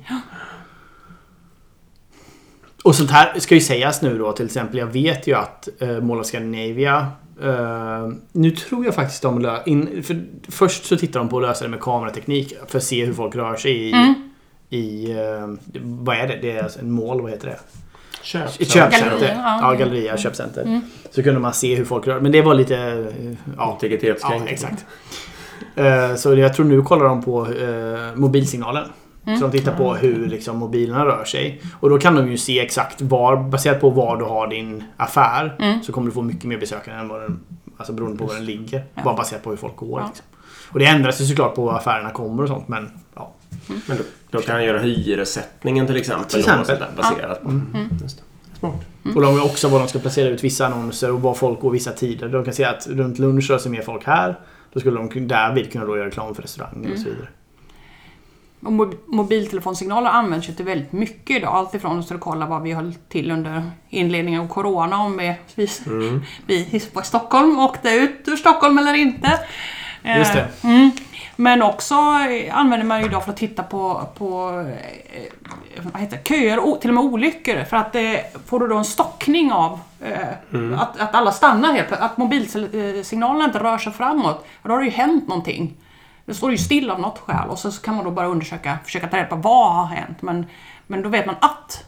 [2.84, 4.78] Och sånt här ska ju sägas nu då till exempel.
[4.78, 7.08] Jag vet ju att uh, Mall of Scandinavia
[7.44, 10.22] eh, nu tror jag faktiskt de lö- in, för
[10.52, 13.36] Först så tittar de på att lösa det med kamerateknik för att se hur folk
[13.36, 13.92] rör sig i...
[13.94, 14.14] Mm.
[14.70, 15.48] i eh,
[15.82, 16.40] vad är det?
[16.42, 17.60] Det är alltså en mål, vad heter det?
[18.22, 18.46] Köp.
[18.62, 19.10] Ett köpcenter.
[19.10, 19.60] Galleria, ja.
[19.62, 20.82] Ja, galleria, köpcenter.
[21.12, 22.76] Så kunde man se hur folk rör Men det var lite...
[22.78, 24.54] eh, Ja, ja Integritetskränkning.
[24.54, 24.86] exakt.
[25.76, 28.16] Eh, Så jag tror nu kollar de på eh,
[29.28, 29.40] mobilsignalen.
[29.40, 31.62] Så de tittar på hur liksom, mobilerna rör sig.
[31.80, 35.56] Och då kan de ju se exakt var, baserat på var du har din affär,
[35.60, 35.84] Mm.
[35.84, 37.40] så kommer du få mycket mer besökare än vad den,
[37.78, 38.86] alltså beroende på var den ligger.
[38.96, 39.04] Ja.
[39.04, 40.00] Bara baserat på hur folk går.
[40.00, 40.08] Ja.
[40.08, 40.26] Liksom.
[40.72, 43.34] Och det ändras ju såklart på var affärerna kommer och sånt, men ja.
[43.88, 46.30] Men då, då kan han göra hyressättningen till exempel.
[46.30, 46.80] Till exempel.
[46.80, 47.62] Där baserat på.
[48.02, 48.24] Just det.
[48.60, 48.86] Smart.
[49.16, 51.72] Och de vet också var de ska placera ut vissa annonser och var folk går
[51.72, 52.28] vissa tider.
[52.30, 54.40] De kan se att runt lunch rör sig mer folk här.
[54.74, 57.28] Då skulle de därvid kunna då göra reklam för restauranger och så vidare.
[58.62, 61.56] Och mob- mobiltelefonsignaler används ju till väldigt mycket idag.
[61.56, 64.98] Alltifrån att kolla vad vi höll till under inledningen av Corona.
[64.98, 65.68] Om vi, vi,
[66.46, 69.40] vi var i Stockholm åkte ut ur Stockholm eller inte.
[70.18, 70.40] Just det.
[70.40, 70.92] Eh, Mm.
[71.40, 74.50] Men också eh, använder man ju idag för att titta på, på
[75.14, 75.24] eh,
[75.94, 77.64] vad heter det, köer och till och med olyckor.
[77.64, 78.02] För att eh,
[78.46, 83.60] får du då en stockning av eh, att, att alla stannar helt att mobilsignalerna inte
[83.60, 84.46] rör sig framåt.
[84.64, 85.74] Då har det ju hänt någonting.
[86.28, 89.08] Det står ju still av något skäl och så kan man då bara undersöka, försöka
[89.08, 90.22] ta reda på vad har hänt.
[90.22, 90.46] Men,
[90.88, 91.84] men då vet man att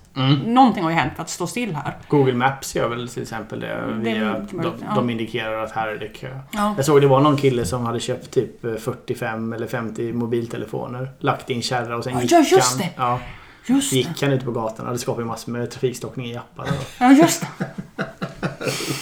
[0.45, 1.97] någonting har ju hänt för att stå still här.
[2.07, 3.67] Google Maps gör väl till exempel det.
[3.67, 4.95] Det Via, mycket de, ja.
[4.95, 6.39] de indikerar att här är det kö.
[6.51, 6.73] Ja.
[6.77, 11.11] Jag såg det var någon kille som hade köpt typ eh, 45 eller 50 mobiltelefoner.
[11.19, 12.77] Lagt i en kärra och sen Ja, gick just han.
[12.79, 12.89] det.
[12.95, 13.19] Ja,
[13.65, 13.97] Just det.
[13.97, 14.93] gick han ute på gatan.
[14.93, 16.67] Det skapade ju massor med trafikstockning i appar.
[16.99, 17.65] Ja, just det.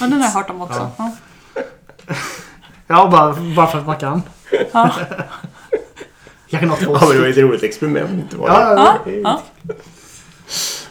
[0.00, 0.90] Ja, den har jag hört om också.
[0.98, 1.12] Ja.
[2.86, 4.22] Ja, bara, bara för att man kan.
[4.72, 4.90] Ja.
[6.50, 8.34] Kanske något Ja, men det var ett roligt experiment.
[8.34, 8.54] Var det?
[8.54, 9.42] Ja, Ja, ja.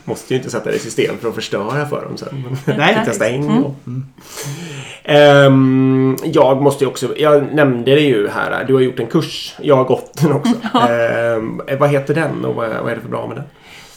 [0.04, 2.58] Måste ju inte sätta det i system för att förstöra för dem sen.
[2.66, 3.76] Nej, testa en gång.
[5.04, 9.56] Ehm, jag måste ju också, jag nämnde det ju här, du har gjort en kurs.
[9.62, 10.54] Jag har gått den också.
[10.90, 13.46] Ehm, vad heter den och vad, vad är det för bra med den?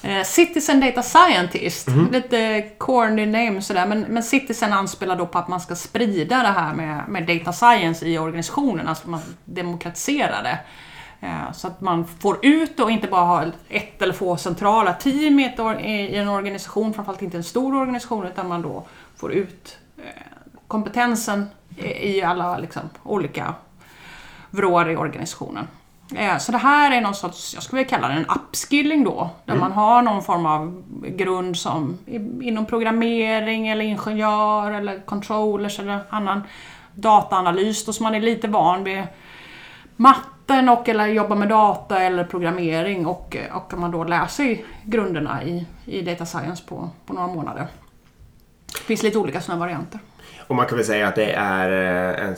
[0.02, 1.88] Eh, Citizen Data Scientist.
[2.12, 3.86] Lite corny name sådär.
[3.86, 7.52] Men, men Citizen anspelar då på att man ska sprida det här med, med data
[7.52, 8.88] science i organisationen.
[8.88, 10.58] Alltså man demokratiserar det.
[11.20, 15.40] Eh, Så att man får ut och inte bara ha ett eller få centrala team
[15.40, 18.84] i, en organisation, framförallt inte en stor organisation, utan man då
[19.16, 20.04] får ut eh,
[20.68, 21.46] kompetensen
[22.00, 23.54] i alla liksom, olika
[24.50, 25.68] vrår i organisationen.
[26.14, 29.30] Eh, Så det här är någon sorts, jag skulle vilja kalla det en upskilling då,
[29.44, 31.98] där man har någon form av grund som
[32.42, 36.42] inom programmering eller ingenjör eller controllers eller annan
[36.94, 39.02] dataanalys då som man är lite van vid
[40.50, 44.64] matten och eller jobbar med data eller programmering och, och kan man då lär sig
[44.84, 47.66] grunderna i, i data science på, på några månader.
[48.66, 50.00] Det finns lite olika sådana varianter.
[50.50, 51.70] Och man kan väl säga att det är,
[52.18, 52.36] eh, en,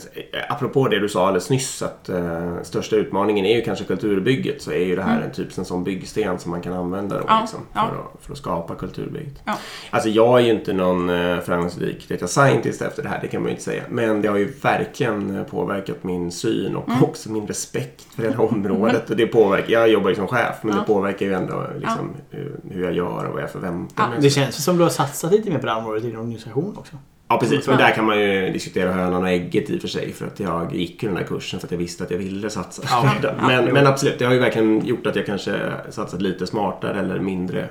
[0.49, 4.61] apropå det du sa alldeles nyss, att eh, största utmaningen är ju kanske kulturbygget.
[4.61, 7.23] Så är ju det här en typ en sån byggsten som man kan använda då,
[7.27, 8.11] Ja, liksom, för, ja.
[8.13, 9.41] att, för att skapa kulturbygget.
[9.45, 9.57] Ja.
[9.89, 13.41] Alltså jag är ju inte någon eh, framgångsrik data scientist efter det här, det kan
[13.41, 13.83] man ju inte säga.
[13.89, 17.03] Men det har ju verkligen påverkat min syn och Mm.
[17.03, 19.09] också min respekt för det här området.
[19.09, 20.79] Och det påverkar, jag jobbar ju som chef, men Ja.
[20.81, 24.17] det påverkar ju ändå liksom, hur, hur jag gör och vad jag förväntar Ja, mig.
[24.21, 26.75] Det känns som du har satsat lite mer på det här området i din organisation
[26.77, 26.95] också.
[27.33, 30.13] Ja precis, men där kan man ju diskutera hönan och ägget i och för sig.
[30.13, 32.49] För att jag gick ju den där kursen för att jag visste att jag ville
[32.49, 32.83] satsa.
[32.89, 33.11] Ja,
[33.47, 37.19] men, men absolut, det har ju verkligen gjort att jag kanske satsat lite smartare eller
[37.19, 37.67] mindre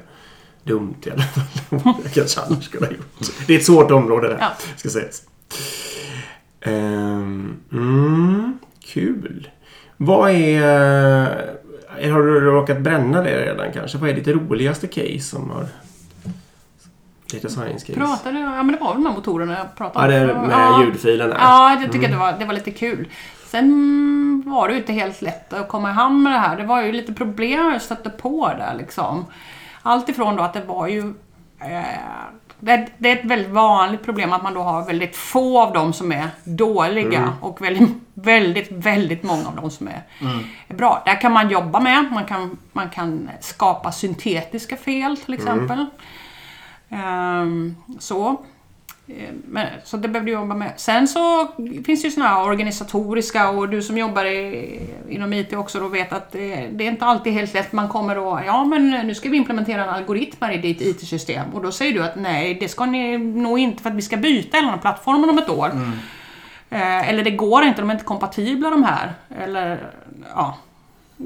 [0.64, 1.44] dumt i alla fall.
[2.04, 3.46] Jag kanske annars skulle ha gjort.
[3.46, 4.52] Det är ett svårt område där, Ja.
[4.76, 5.22] ska sägas.
[6.60, 9.48] Ehm, mm, kul.
[9.96, 10.62] Vad är...
[12.00, 13.98] eh, Har du råkat bränna det redan kanske?
[13.98, 15.66] Vad är ditt roligaste case som har...
[17.32, 17.98] Data science case?
[18.00, 20.46] Pratade, ja men det var väl de här motorerna jag pratade Ja, det om.
[20.46, 20.84] med Ja.
[20.84, 21.36] ljudfilerna.
[21.38, 23.08] Ja, jag tycker att det var, det var lite kul.
[23.46, 26.56] Sen var det ju inte helt lätt att komma i hand med det här.
[26.56, 29.26] Det var ju lite problem jag stötte på där liksom.
[29.82, 31.14] Allt ifrån då att det var ju...
[31.60, 31.82] Eh,
[32.60, 35.92] det, det är ett väldigt vanligt problem att man då har väldigt få av dem
[35.92, 40.02] som är dåliga och väldigt, väldigt, väldigt många av dem som är,
[40.68, 41.02] är bra.
[41.06, 42.08] Där kan man jobba med.
[42.12, 45.78] Man kan, man kan skapa syntetiska fel till exempel.
[45.78, 45.86] Ehm,
[47.98, 48.30] så.
[49.08, 50.72] Eh, Men, så det behövde jag jobba med.
[50.76, 51.48] Sen så
[51.84, 55.88] finns det ju såna här organisatoriska och du som jobbar i, inom IT också då
[55.88, 57.72] vet att det, det är inte alltid helt lätt.
[57.72, 61.62] Man kommer då, ja men nu ska vi implementera en algoritm i ditt IT-system och
[61.62, 64.56] då säger du att nej, det ska ni nog inte för att vi ska byta
[64.56, 65.70] hela plattformen om ett år.
[66.70, 69.12] Eh, eller det går inte, de är inte kompatibla de här.
[69.44, 69.90] Eller
[70.34, 70.56] ja.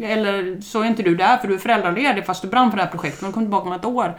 [0.02, 2.82] Eller så är inte du där för du är föräldraledig fast du brann för det
[2.84, 4.14] här projektet men kom tillbaka om ett år.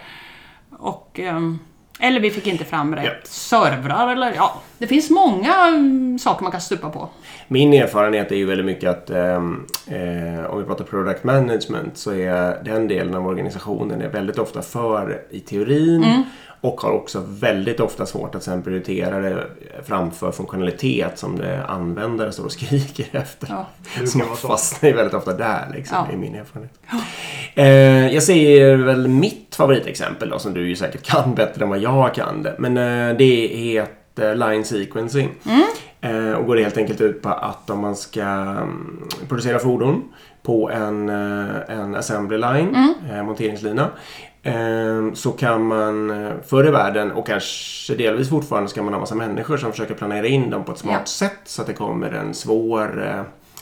[0.78, 1.59] Och, ehm,
[1.99, 3.11] eller vi fick inte fram rätt Ja.
[3.23, 4.61] servrar eller ja.
[4.78, 7.09] Det finns många mm, saker man kan stupa på.
[7.47, 12.11] Min erfarenhet är ju väldigt mycket att ehm, eh, om vi pratar product management så
[12.13, 16.23] är den delen av organisationen är väldigt ofta för i teorin Mm.
[16.62, 19.43] Och har också väldigt ofta svårt att sen prioritera det
[19.86, 23.47] framför funktionalitet som det användare står och skriker efter.
[23.49, 23.66] Ja.
[24.05, 26.14] Så man fastnar ju väldigt ofta där liksom, Ja.
[26.14, 26.74] i min erfarenhet.
[27.55, 31.80] Eh, jag säger väl mitt favoritexempel då, som du ju säkert kan bättre än vad
[31.80, 32.55] jag kan det.
[32.60, 35.30] Men eh, det heter line sequencing.
[35.45, 35.64] Mm.
[36.01, 40.03] Eh, och går helt enkelt ut på att om man ska mm, producera fordon
[40.43, 43.89] på en, eh, en assembly line, eh, monteringslina.
[44.48, 49.00] Eh, Så kan man eh, förr i världen och kanske delvis fortfarande ska man ha
[49.00, 51.06] massa människor som försöker planera in dem på ett smart Ja.
[51.06, 53.22] sätt så att det kommer en svår eh,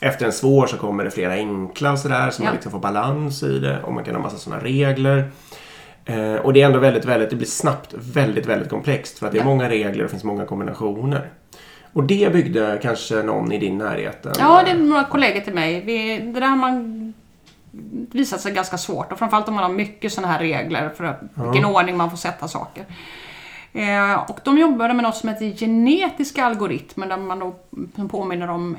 [0.09, 2.45] efter en svår så kommer det flera enkla och sådär så Ja.
[2.45, 5.29] man liksom får balans i det och man kan ha massa sådana regler.
[6.05, 9.31] Eh, och det är ändå väldigt, väldigt, det blir snabbt väldigt, väldigt komplext för att
[9.31, 9.45] det är Ja.
[9.45, 11.29] många regler och det finns många kombinationer.
[11.93, 14.27] Och det byggde kanske någon i din närhet?
[14.39, 15.83] Ja, det är några kollegor till mig.
[15.85, 17.04] Vi, det där man
[18.11, 21.21] visat sig ganska svårt och framförallt om man har mycket sådana här regler för att,
[21.33, 22.85] vilken ordning man får sätta saker.
[23.73, 27.55] Eh, och de jobbade med något som heter genetiska algoritmer där man då
[28.07, 28.77] påminner om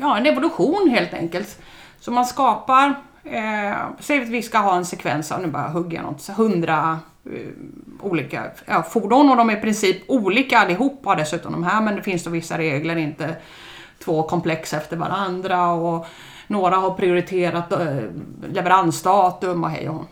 [0.00, 1.62] ja, en evolution helt enkelt.
[2.00, 5.96] Så man skapar, eh, säg att vi ska ha en sekvens av, nu bara hugger
[5.96, 7.30] jag något, 100 eh,
[8.00, 12.02] olika ja, fordon och de är i princip olika allihopa dessutom de här men det
[12.02, 13.36] finns då vissa regler, inte
[14.04, 16.06] två komplex efter varandra och
[16.46, 17.96] några har prioriterat eh,
[18.48, 20.04] leveransdatum och hej och hå.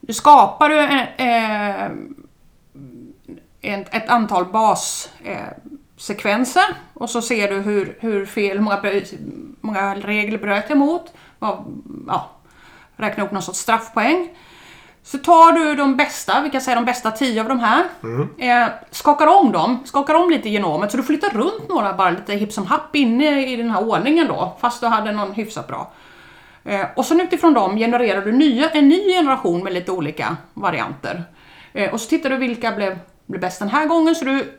[0.00, 1.90] Du skapar du eh, eh,
[3.60, 5.56] ett, ett antal bassekvenser
[5.98, 6.64] sekvenser
[6.94, 8.80] och så ser du hur, hur fel, många,
[9.60, 11.12] många regler bröt jag mot.
[11.38, 12.30] Vad- Ja,
[12.96, 14.28] räkna upp någon sorts straffpoäng.
[15.06, 17.84] Så tar du de bästa, vi kan säga de bästa tio av de här.
[18.38, 22.32] Eh, skakar om dem, skakar om lite genomet så du flyttar runt några bara lite
[22.34, 24.56] hipp som happ inne i den här ordningen då.
[24.60, 25.92] Fast du hade någon hyfsat bra.
[26.64, 31.24] Eh, och sen utifrån dem genererar du nya, en ny generation med lite olika varianter.
[31.72, 34.52] Eh, och så tittar du vilka blev, blev bäst den här gången så du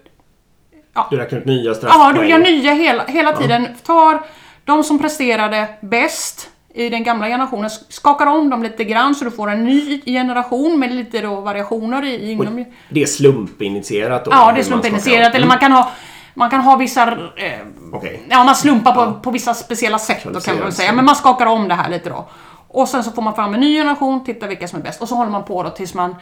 [1.09, 2.13] Du räknar ut nya Ja, straffpoäng.
[2.15, 3.67] du gör nya hela, hela tiden.
[3.83, 4.21] Tar
[4.65, 9.31] de som presterade bäst i den gamla generationen, skakar om dem lite grann så du
[9.31, 12.65] får en ny generation med lite då variationer i, inom...
[12.89, 14.31] Det är slumpinitierat då?
[14.31, 15.35] Ja, det är slumpinitierat.
[15.35, 15.91] Eller man kan ha,
[16.33, 17.11] man kan ha vissa...
[17.11, 17.51] Eh,
[17.93, 18.21] Okej.
[18.29, 20.93] Ja, man slumpar på, på vissa speciella sätt då kan man säga.
[20.93, 22.27] Men man skakar om det här lite då.
[22.67, 25.01] Och sen så får man fram en ny generation, titta vilka som är bäst.
[25.01, 26.15] Och så håller man på då tills man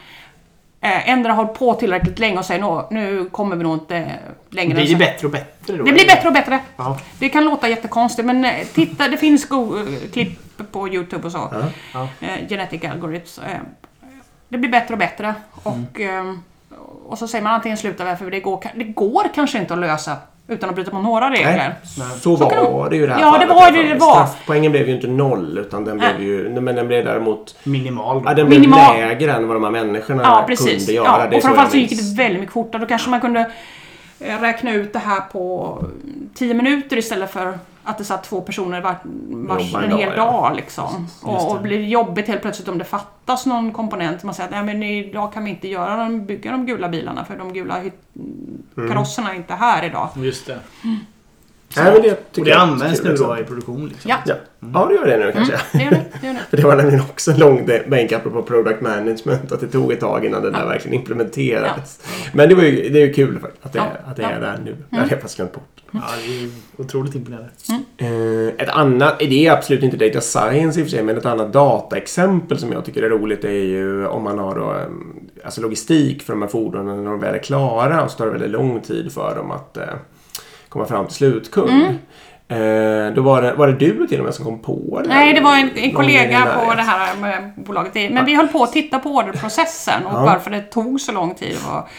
[0.81, 4.11] eh, ändra har på tillräckligt länge och säger "Nå, nu kommer vi nog inte
[4.49, 5.83] längre än Blir det här." bättre och bättre då?
[5.83, 6.59] Det blir bättre och bättre.
[6.77, 6.97] Ja.
[7.19, 10.39] Det kan låta jättekonstigt men eh, titta, det finns go- eh, klipp
[10.71, 11.53] på Youtube och så.
[11.93, 12.07] Ja.
[12.21, 13.37] Eh, genetic algorithms.
[13.39, 13.59] Eh,
[14.49, 15.33] det blir bättre och bättre.
[15.63, 16.33] Och, eh,
[17.07, 19.79] och så säger man antingen sluta vi för det går, det går kanske inte att
[19.79, 21.75] lösa utan att bryta mot några regler.
[21.97, 23.49] Nej, så Så kan var det ju det här Ja, det fallet.
[23.49, 24.13] var i alla det det var.
[24.25, 26.27] Straffpoängen blev ju inte noll utan den blev Nej.
[26.27, 26.61] ju...
[26.61, 27.55] Men den blev däremot...
[27.63, 28.21] Minimal.
[28.25, 28.97] Ja, den blev Minimal.
[28.97, 30.85] lägre än vad de här människorna Ja, precis.
[30.85, 31.19] kunde göra.
[31.19, 32.81] Ja, det och så framförallt så gick det väldigt mycket fortare.
[32.81, 33.51] Då kanske man kunde
[34.19, 35.77] eh, räkna ut det här på
[36.35, 38.95] 10 minuter istället för att det satt två personer var,
[39.47, 40.53] vars en hel dag, ja.
[40.55, 41.07] Liksom.
[41.21, 44.23] Och, och blir jobbigt helt plötsligt om det fattas någon komponent.
[44.23, 47.25] Man säger att Nej, men idag kan vi inte göra de, bygga de gula bilarna
[47.25, 47.81] för de gula
[48.77, 48.89] Mm.
[48.89, 50.09] karosserna är inte här idag.
[50.15, 50.59] Just det.
[51.77, 54.09] Nej, men det tycker Och det används nu då i produktion liksom.
[54.11, 54.35] Ja, Ja.
[54.73, 55.59] ja, det gör det nu kanske.
[55.71, 56.05] det gör det.
[56.21, 56.39] det, gör det.
[56.49, 59.51] För det var nämligen också en lång bänk apropå product management.
[59.51, 61.99] Att det tog ett tag innan det där verkligen implementerades.
[62.33, 64.29] Men det, var ju, det är ju kul för att det, Ja, att det ja.
[64.29, 64.75] är där nu.
[64.89, 65.81] Det hade jag faktiskt glömt bort.
[65.91, 67.49] Ja, det är ju otroligt imponerande.
[67.97, 71.25] Eh, ett annat, det är absolut inte data science i och för sig, men ett
[71.25, 75.61] annat dataexempel som jag tycker är roligt är ju om man har då, eh, alltså
[75.61, 78.51] logistik för de här fordonen när de väl är klara och så tar det väldigt
[78.51, 79.83] lång tid för dem att eh,
[80.75, 81.69] komma fram till slutkund.
[81.69, 81.95] Mm.
[82.47, 85.09] Eh, då var det, var det du till och med som kom på det?
[85.09, 88.11] Nej, det var en, en kollega på det här med bolaget.
[88.11, 90.25] Men vi höll på att titta på orderprocessen och Ja.
[90.25, 91.89] varför det tog så lång tid och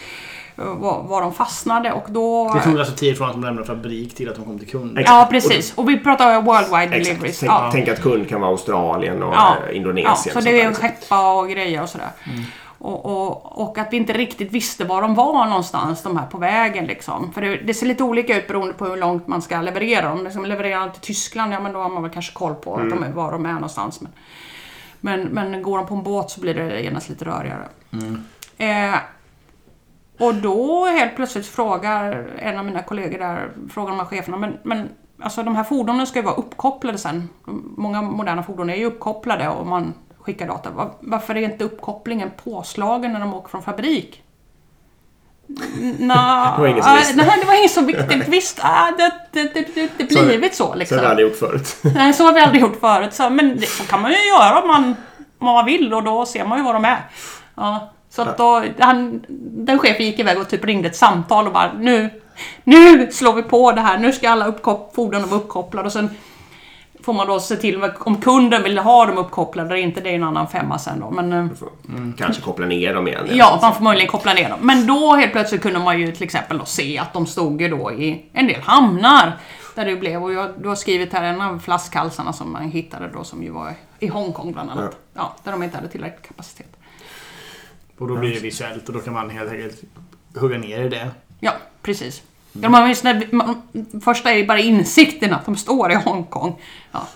[0.81, 2.53] var, var de fastnade och då...
[2.53, 4.97] Det tog alltså tid från att de lämnade fabrik till att de kom till kund.
[4.97, 5.09] Exakt.
[5.15, 5.73] Ja, precis.
[5.75, 7.05] Och vi pratar worldwide Exakt.
[7.05, 7.39] deliveries.
[7.39, 7.69] Tänk, Ja.
[7.73, 9.55] tänk att kund kan vara Australien och Ja.
[9.59, 10.15] eh, Ja, Indonesien.
[10.33, 12.07] så och det är skeppa och grejer och sådär.
[12.79, 16.37] Och, och, och att vi inte riktigt visste var de var någonstans, de här på
[16.37, 17.31] vägen liksom.
[17.33, 20.23] För det, det ser lite olika ut beroende på hur långt man ska leverera dem.
[20.23, 22.89] Liksom levererar de till Tyskland, ja men då har man väl kanske koll på att
[22.89, 24.01] de är, var de är någonstans.
[24.01, 24.11] Men,
[25.01, 27.67] men, men går de på en båt så blir det genast lite rörigare.
[28.57, 28.95] Eh,
[30.19, 34.57] och då helt plötsligt frågar en av mina kollegor där, frågar de här cheferna, men,
[34.63, 34.89] men
[35.21, 37.29] alltså de här fordonen ska ju vara uppkopplade sen.
[37.77, 39.93] Många moderna fordon är ju uppkopplade och man
[40.27, 40.69] skickar data.
[40.69, 44.23] Va- Varför är inte uppkopplingen påslagen när de åker från fabrik?
[45.47, 45.53] Nå,
[45.97, 47.15] Det var ah, visste.
[47.15, 48.27] Nej, det var ingen som viktigt.
[48.27, 50.97] Visst, ah, det, det, det, det, Så- blivit så Så liksom.
[50.97, 51.75] har vi aldrig gjort förut.
[51.95, 53.13] Nej, så har vi aldrig gjort förut.
[53.13, 54.83] Så, men det så kan man ju göra om man,
[55.39, 56.97] om man vill och då ser man ju vad de är.
[57.55, 59.25] Ja, så att då, han,
[59.67, 62.09] den chefen gick iväg och typ ringde ett samtal och bara nu,
[62.63, 63.97] nu slår vi på det här.
[63.97, 66.09] Nu ska alla uppkop- fordonen vara uppkopplade och sen
[67.07, 70.01] får man då se till om kunden vill ha dem uppkopplade eller inte.
[70.01, 71.11] Det är en annan femma sen då.
[71.11, 71.69] Men, eh, Får
[72.17, 73.27] Kanske koppla ner dem igen.
[73.31, 74.59] Ja, man får möjligen koppla ner dem.
[74.61, 77.69] Men då helt plötsligt kunde man ju till exempel då se att de stod ju
[77.69, 79.37] då i en del hamnar.
[79.75, 83.09] Där det blev, och jag, du har skrivit här en av flaskhalsarna som man hittade
[83.13, 84.97] då som ju var i Hongkong bland annat.
[85.13, 85.35] Ja.
[85.43, 86.77] där de inte hade tillräcklig kapacitet.
[87.97, 89.81] Och då blir det visuellt och då kan man helt enkelt
[90.35, 91.11] hugga ner i det.
[91.39, 91.51] Ja,
[91.81, 92.21] precis.
[92.61, 93.61] Ja, man, när, man,
[94.03, 96.61] första är ju bara insikten att de står i Hongkong.
[96.91, 97.07] Ja.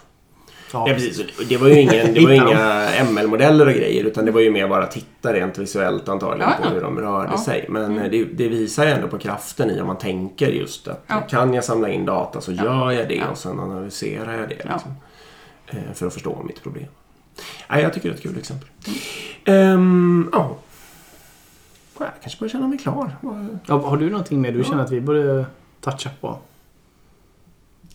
[0.74, 1.22] Ja, precis.
[1.50, 4.68] Det var ju, ingen, det var inga ML-modeller och grejer utan det var ju mer
[4.68, 7.38] bara titta rent visuellt antagligen Ja, på hur de rörde Ja.
[7.38, 7.66] sig.
[7.70, 11.04] Men eh, det, det visar ju ändå på kraften i om man tänker just att
[11.08, 11.22] Ja.
[11.22, 13.28] kan jag samla in data så gör jag det Ja.
[13.32, 14.56] och sen analyserar jag det.
[14.66, 14.72] Ja.
[14.74, 14.92] Liksom,
[15.68, 16.88] eh, för att förstå mitt problem.
[17.70, 18.68] Nej, jag tycker det är ett kul exempel.
[19.46, 20.56] Ehm, Ja.
[22.00, 23.18] Jag kanske börjar känna mig klar.
[23.66, 25.46] Ja, har du någonting mer du känner att vi borde
[25.82, 26.40] toucha på?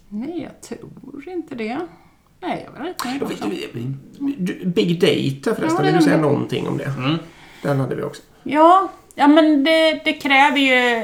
[0.09, 1.79] Nej, jag tror inte det.
[2.41, 4.67] Nej, jag vet inte.
[4.67, 6.93] Big data förresten, Ja, vill du säga någonting om det?
[6.99, 7.17] Mm.
[7.63, 8.23] Den hade vi också.
[8.43, 11.01] Ja, ja men det, det kräver ju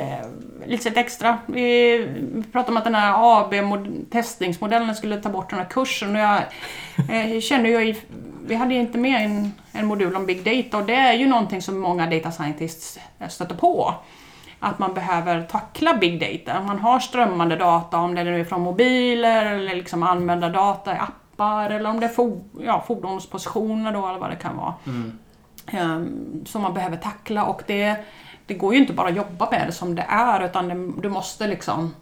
[0.67, 1.39] lite extra.
[1.47, 2.07] Vi
[2.53, 6.17] pratade om att den här AB-testningsmodellen skulle ta bort den här kursen.
[6.17, 6.37] Och jag
[7.11, 7.95] eh, känner ju,
[8.47, 11.63] vi hade inte med en, en modul om Big Data och det är ju någonting
[11.63, 12.99] som många data scientists
[13.29, 13.95] stöter på.
[14.61, 16.61] Att man behöver tackla Big Data.
[16.61, 21.71] Man har strömmande data, om det nu är från mobiler eller liksom användardata i appar
[21.71, 24.75] eller om det är fo- ja, fordonspositioner då eller vad det kan vara.
[25.67, 27.97] Ehm, som man behöver tackla och det,
[28.47, 31.09] det går ju inte bara att jobba med det som det är utan det, du
[31.09, 31.95] måste liksom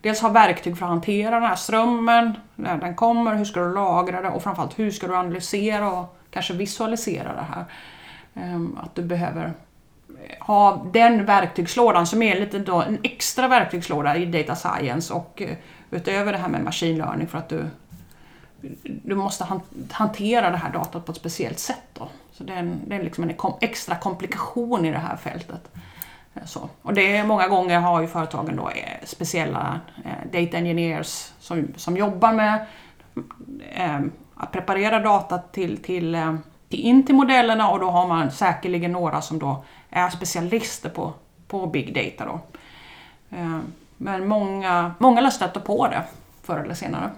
[0.00, 3.74] dels ha verktyg för att hantera den här strömmen, när den kommer, hur ska du
[3.74, 7.64] lagra det och framförallt hur ska du analysera och kanske visualisera det här.
[8.34, 9.52] Ehm, att du behöver
[10.40, 15.56] ha den verktygslådan som är lite då en extra verktygslåda i data science och eh,
[15.90, 17.66] utöver det här med machine learning för att du
[18.82, 19.46] du måste
[19.90, 21.84] hantera det här datat på ett speciellt sätt.
[21.92, 22.08] Då.
[22.32, 25.70] Så det är, en, det är liksom en extra komplikation i det här fältet.
[26.34, 26.68] Eh, så.
[26.82, 31.68] Och det är, många gånger har ju företagen då eh, speciella eh, data engineers som,
[31.76, 32.66] som jobbar med
[34.34, 36.36] att preparera data till, till,
[36.68, 41.12] till, in till modellerna och då har man säkerligen några som då är specialister på,
[41.48, 42.24] på big data.
[42.24, 42.40] Då.
[43.96, 46.02] Men många, många lär stöta på det
[46.42, 47.10] förr eller senare.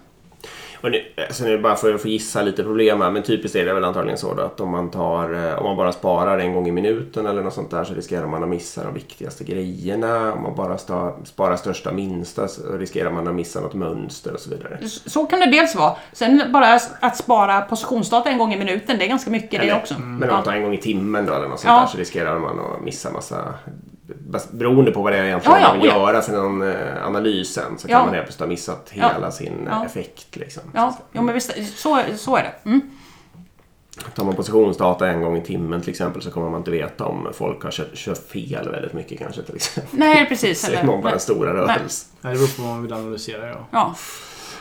[0.80, 3.64] Och nu, alltså nu bara för att få gissa lite problem här, men typiskt är
[3.66, 6.54] det väl antagligen så då att om man, tar, eh, om man bara sparar en
[6.54, 10.32] gång i minuten eller något sånt där så riskerar man att missa de viktigaste grejerna.
[10.32, 14.40] Om man bara sta, sparar största minsta så riskerar man att missa något mönster och
[14.40, 14.78] så vidare.
[14.88, 15.96] Så kan det dels vara.
[16.12, 19.76] Sen bara att spara positionsdata en gång i minuten, det är ganska mycket det Eller-
[19.76, 19.94] också.
[19.98, 21.80] Men om man tar en gång i timmen då eller något sånt Ja.
[21.80, 23.54] där så riskerar man att missa massa
[24.50, 26.12] Beroende på vad det är egentligen Ja, ja, man vill ja.
[26.12, 28.04] göra någon eh, analys sen så kan Ja.
[28.04, 29.12] man helt plötsligt ha missat Ja.
[29.14, 29.84] hela sin eh, Ja.
[29.86, 30.36] effekt.
[30.36, 30.62] Liksom.
[30.74, 32.68] Ja, ja men visst, så, så är det.
[32.70, 32.80] Mm.
[34.14, 37.28] Tar man positionsdata en gång i timmen till exempel så kommer man inte veta om
[37.34, 39.98] folk har kört, kört fel väldigt mycket kanske till exempel.
[39.98, 40.60] Nej, precis.
[40.66, 42.08] Ser man bara den stora rörelsen.
[42.20, 43.48] Nej, det beror på vad man vill analysera.
[43.48, 43.66] Ja.
[43.70, 43.94] ja.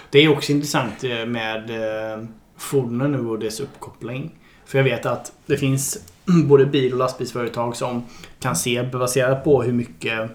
[0.10, 1.72] Det är också intressant eh, med
[2.58, 4.32] fordonen nu och dess uppkoppling.
[4.66, 5.98] För jag vet att det finns
[6.48, 8.04] både bil och lastbilsföretag som
[8.40, 10.30] kan se, baserat på hur mycket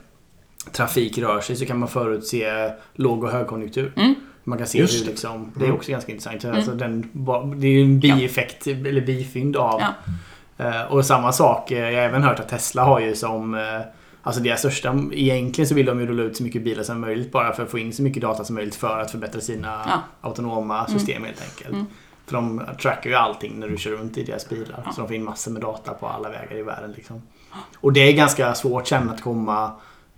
[0.73, 3.93] trafik rör sig, så kan man förutse låg och högkonjunktur.
[3.97, 4.15] Mm.
[4.45, 5.11] Man kan se Just hur det.
[5.11, 5.77] liksom, det är Mm.
[5.77, 6.45] också ganska intressant.
[6.45, 7.09] Alltså den,
[7.57, 9.81] det är ju en bieffekt, eller bifynd av.
[9.81, 9.95] Ja.
[10.65, 13.61] Eh, och samma sak, eh, jag har även hört att Tesla har ju som eh,
[14.27, 17.33] Alltså deras största, egentligen så vill de ju rulla ut så mycket bilar som möjligt
[17.33, 20.03] bara för att få in så mycket data som möjligt för att förbättra sina Ja.
[20.21, 21.89] autonoma system helt enkelt.
[22.27, 24.83] För de trackar ju allting när du kör runt i deras bilar.
[24.87, 24.93] Ja.
[24.93, 26.93] Så de får in massor med data på alla vägar i världen.
[26.97, 27.22] Liksom.
[27.77, 29.70] Och det är ganska svårt sen att komma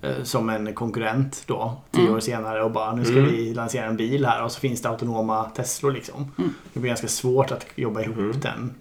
[0.02, 2.14] eh, som en konkurrent då, tio Mm.
[2.14, 3.30] år senare och bara nu ska Mm.
[3.30, 6.32] vi lansera en bil här och så finns det autonoma Teslor liksom.
[6.38, 6.54] Mm.
[6.72, 8.40] Det blir ganska svårt att jobba ihop Mm.
[8.40, 8.74] den.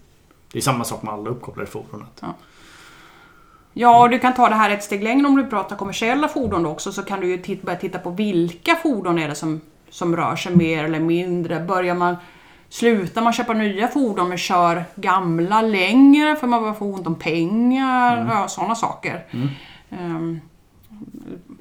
[0.52, 2.04] Det är samma sak med alla uppkopplade fordon.
[2.04, 2.24] att-
[3.74, 6.66] Ja, och du kan ta det här ett steg längre om du pratar kommersiella fordon
[6.66, 10.36] också så kan du ju börja titta på vilka fordon är det som, som rör
[10.36, 11.60] sig mer eller mindre.
[11.60, 12.16] Börjar man
[12.70, 17.16] Slutar man köpa nya fordon men kör gamla längre för man börjar få ont om
[17.16, 19.26] pengar, ja, sådana saker.
[19.92, 20.40] Ehm,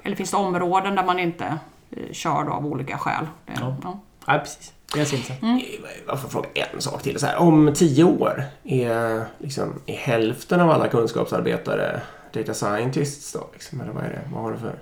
[0.02, 1.58] eller finns det områden där man inte
[1.90, 3.26] eh, kör då av olika skäl?
[3.46, 3.76] Det, Ja.
[3.82, 4.00] ja.
[4.26, 4.72] Ja, precis.
[4.94, 5.42] Det är intressant.
[5.42, 5.60] Mm.
[6.06, 7.18] Jag får fråga en sak till.
[7.18, 12.00] Så här, om tio år är, liksom, är hälften av alla kunskapsarbetare
[12.32, 13.48] data scientists då?
[13.52, 14.20] Liksom, eller vad är det?
[14.32, 14.74] Vad har du för...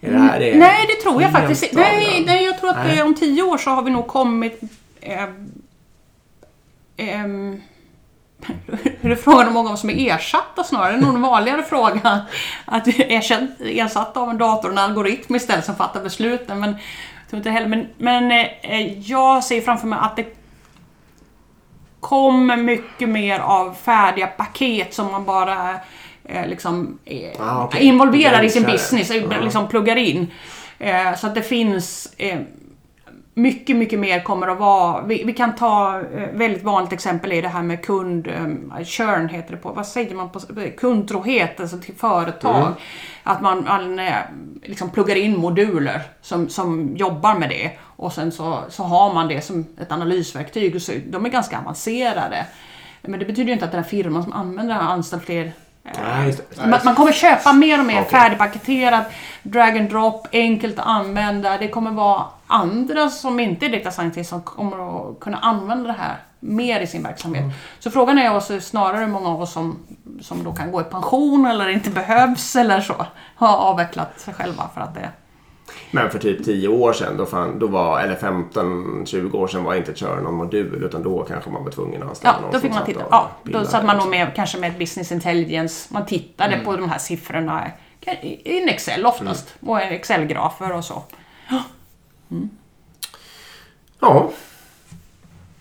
[0.00, 1.76] Är det här det Nej, det tror jag faktiskt inte.
[1.76, 3.02] Nej, nej, jag tror att Nej.
[3.02, 4.60] om tio år så har vi nog kommit...
[5.00, 5.28] Eh,
[6.96, 7.60] ehm,
[9.00, 10.92] hur är frågan om många som är ersatta snarare?
[10.92, 12.20] Det är nog en vanligare fråga.
[12.64, 16.60] Att vi är ersatt- ersatta av en dator och en algoritm istället som fattar besluten.
[16.60, 16.76] Men
[17.32, 17.68] inte heller.
[17.68, 18.30] Men, men
[18.62, 20.26] eh, jag ser framför mig att det
[22.00, 25.74] kommer mycket mer av färdiga paket som man bara
[26.24, 27.82] eh, liksom eh, Ah, okej.
[27.84, 29.10] involverar i sin business,
[29.42, 30.26] liksom pluggar in.
[31.16, 32.14] Så att det finns
[33.42, 35.02] mycket, mycket mer kommer att vara...
[35.02, 38.26] Vi, vi kan ta eh, väldigt vanligt exempel i det här med kund...
[38.26, 39.72] Eh, churn heter det på...
[39.72, 40.40] Vad säger man på...
[40.78, 42.60] Kundtrohet, alltså till företag.
[42.60, 42.72] Mm.
[43.22, 44.14] Att man, man eh,
[44.62, 47.70] liksom pluggar in moduler som, som jobbar med det.
[47.80, 50.82] Och sen så, så har man det som ett analysverktyg.
[50.82, 52.46] Så, de är ganska avancerade.
[53.02, 55.52] Men det betyder ju inte att den här firman som använder det har anställt fler
[56.84, 58.10] man, kommer köpa mer och mer Okej.
[58.10, 59.12] färdigpaketerat,
[59.42, 61.58] drag and drop, enkelt att använda.
[61.58, 65.96] Det kommer vara andra som inte är data scientists som kommer att kunna använda det
[65.98, 67.42] här mer i sin verksamhet.
[67.42, 67.54] Mm.
[67.78, 69.78] Så frågan är också snarare hur många av oss som,
[70.20, 73.06] som då kan gå i pension eller inte behövs eller så.
[73.36, 75.08] Har avvecklat sig själva för att det...
[75.90, 79.74] Men för typ 10 år sedan, då, fan, då var, eller 15-20 år sedan var
[79.74, 82.58] inte Churn någon modul utan då kanske man var tvungen att anställa Ja, någon då
[82.60, 83.04] fick man titta.
[83.10, 84.10] Ja, då satt man nog liksom.
[84.10, 85.94] med kanske med business intelligence.
[85.94, 86.64] Man tittade Mm.
[86.64, 87.66] på de här siffrorna
[88.22, 89.54] i en Excel oftast.
[89.66, 91.02] Och Excel-grafer och så.
[94.00, 94.30] Ja,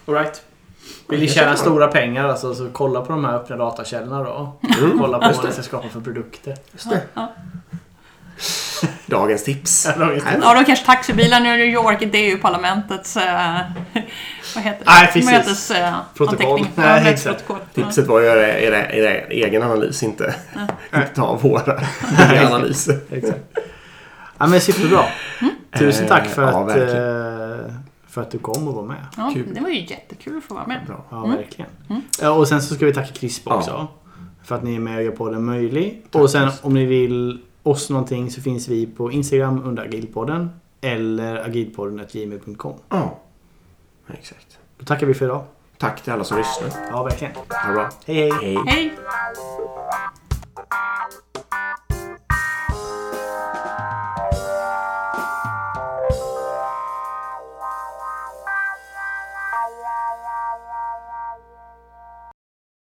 [0.05, 0.41] Alright.
[1.09, 4.59] Vill ni tjäna stora pengar alltså, så kolla på de här öppna datakällorna då.
[4.79, 4.99] Mm.
[4.99, 6.55] Kolla på vad ni ska skapa för produkter.
[6.71, 7.01] just det.
[7.13, 7.33] Ja.
[9.05, 9.85] Dagens tips.
[9.85, 10.37] Ja, dagens tips.
[10.41, 13.17] Ja, då kanske taxibilarna i New York, det är ju parlamentets...
[13.17, 13.23] Eh,
[14.55, 14.91] vad heter det?
[14.91, 15.31] Nej, precis.
[15.31, 16.67] Mötes, eh, Protokoll.
[16.75, 17.33] Nej, Ja.
[17.47, 17.55] Ja.
[17.73, 20.35] Tipset var att göra era, era egen analys, inte
[21.15, 21.79] ta våra
[22.47, 22.99] analyser.
[23.11, 23.39] Exakt.
[24.39, 25.05] Ja, men superbra.
[25.79, 27.73] Tusen tack för Eh, ja, att, eh,
[28.07, 29.05] för att du kom och var med.
[29.17, 29.53] Ja, Kul.
[29.53, 30.85] det var ju jättekul att få vara med.
[30.87, 31.05] Bra.
[31.09, 31.71] Ja, verkligen.
[32.21, 33.87] Ja, och sen så ska vi tacka CRISP också.
[34.43, 36.03] För att ni är med och gör podden möjlig.
[36.11, 40.49] och sen om ni vill oss någonting så finns vi på Instagram under agilpodden.
[40.81, 42.73] Eller agilpodden.gmail.com.
[42.89, 43.19] Ja,
[44.13, 44.57] exakt.
[44.77, 45.43] Då tackar vi för idag.
[45.77, 46.69] Tack till alla som lyssnar.
[46.91, 47.33] Ja, verkligen.
[47.35, 47.89] Ha det bra.
[48.05, 48.31] Hej hej!
[48.41, 48.57] Hej.
[48.67, 48.91] Hej!